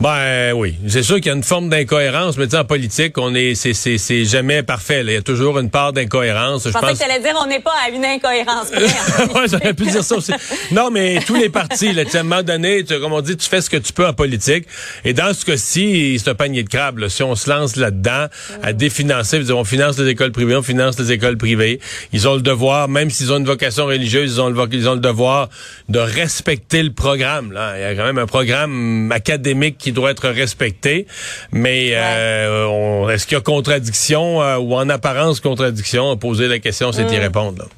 Ben 0.00 0.52
oui, 0.52 0.74
c'est 0.88 1.02
sûr 1.02 1.16
qu'il 1.16 1.26
y 1.26 1.30
a 1.30 1.34
une 1.34 1.44
forme 1.44 1.68
d'incohérence, 1.68 2.36
mais 2.36 2.52
en 2.54 2.64
politique, 2.64 3.16
on 3.16 3.34
est, 3.34 3.54
c'est, 3.54 3.74
c'est, 3.74 3.96
c'est 3.96 4.24
jamais 4.24 4.62
parfait. 4.62 5.02
Il 5.02 5.12
y 5.12 5.16
a 5.16 5.22
toujours 5.22 5.58
une 5.58 5.70
part 5.70 5.92
d'incohérence. 5.92 6.64
Je, 6.64 6.68
je 6.70 6.74
pensais 6.74 6.92
que 6.92 6.98
tu 6.98 7.04
allais 7.04 7.20
dire 7.20 7.34
on 7.40 7.46
n'est 7.46 7.60
pas 7.60 7.72
à 7.86 7.90
une 7.90 8.04
incohérence. 8.04 8.70
ouais, 9.34 9.46
j'aurais 9.50 9.72
pu 9.72 9.84
dire 9.84 10.02
ça 10.02 10.16
aussi. 10.16 10.32
Non, 10.72 10.90
mais 10.90 11.20
tous 11.24 11.36
les 11.36 11.48
partis, 11.48 11.92
là, 11.92 12.02
à 12.12 12.18
un 12.18 12.22
moment 12.24 12.42
donné, 12.42 12.84
tu, 12.84 12.98
comme 12.98 13.12
on 13.12 13.20
dit, 13.20 13.36
tu 13.36 13.48
fais 13.48 13.60
ce 13.60 13.70
que 13.70 13.76
tu 13.76 13.92
peux 13.92 14.06
en 14.06 14.12
politique. 14.12 14.66
Et 15.04 15.14
dans 15.14 15.32
ce 15.32 15.44
cas-ci, 15.44 16.20
c'est 16.22 16.30
un 16.30 16.34
panier 16.34 16.64
de 16.64 16.68
crabes. 16.68 16.98
Là. 16.98 17.08
Si 17.08 17.22
on 17.22 17.36
se 17.36 17.48
lance 17.48 17.76
là-dedans 17.76 18.26
à 18.62 18.72
mm. 18.72 18.76
définancer, 18.76 19.40
on 19.52 19.64
finance 19.64 19.98
les 19.98 20.10
écoles 20.10 20.32
privées, 20.32 20.56
on 20.56 20.62
finance 20.62 20.98
les 20.98 21.12
écoles 21.12 21.38
privées. 21.38 21.80
Ils 22.12 22.28
ont 22.28 22.34
le 22.34 22.42
devoir, 22.42 22.88
même 22.88 23.10
s'ils 23.10 23.32
ont 23.32 23.38
une 23.38 23.46
vocation 23.46 23.86
religieuse, 23.86 24.34
ils 24.34 24.40
ont 24.40 24.50
le, 24.50 24.68
ils 24.72 24.88
ont 24.88 24.94
le 24.94 25.00
devoir 25.00 25.48
de 25.88 26.00
respecter 26.00 26.82
le 26.82 26.92
programme. 26.92 27.52
Là. 27.52 27.78
Il 27.78 27.82
y 27.82 27.84
a 27.84 27.94
quand 27.94 28.04
même 28.04 28.18
un 28.18 28.26
programme 28.26 29.10
académique 29.12 29.83
qui 29.84 29.92
doit 29.92 30.10
être 30.10 30.30
respecté. 30.30 31.06
Mais 31.52 31.90
euh, 31.92 33.06
est-ce 33.08 33.26
qu'il 33.26 33.36
y 33.36 33.38
a 33.38 33.42
contradiction 33.42 34.42
euh, 34.42 34.56
ou 34.56 34.74
en 34.74 34.88
apparence 34.88 35.40
contradiction? 35.40 36.16
Poser 36.16 36.48
la 36.48 36.58
question, 36.58 36.90
c'est 36.90 37.02
y 37.02 37.16
mm. 37.16 37.20
répondre. 37.20 37.68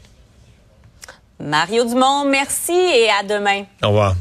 Mario 1.40 1.84
Dumont, 1.84 2.24
merci 2.24 2.72
et 2.72 3.08
à 3.10 3.24
demain. 3.24 3.64
Au 3.82 3.88
revoir. 3.88 4.14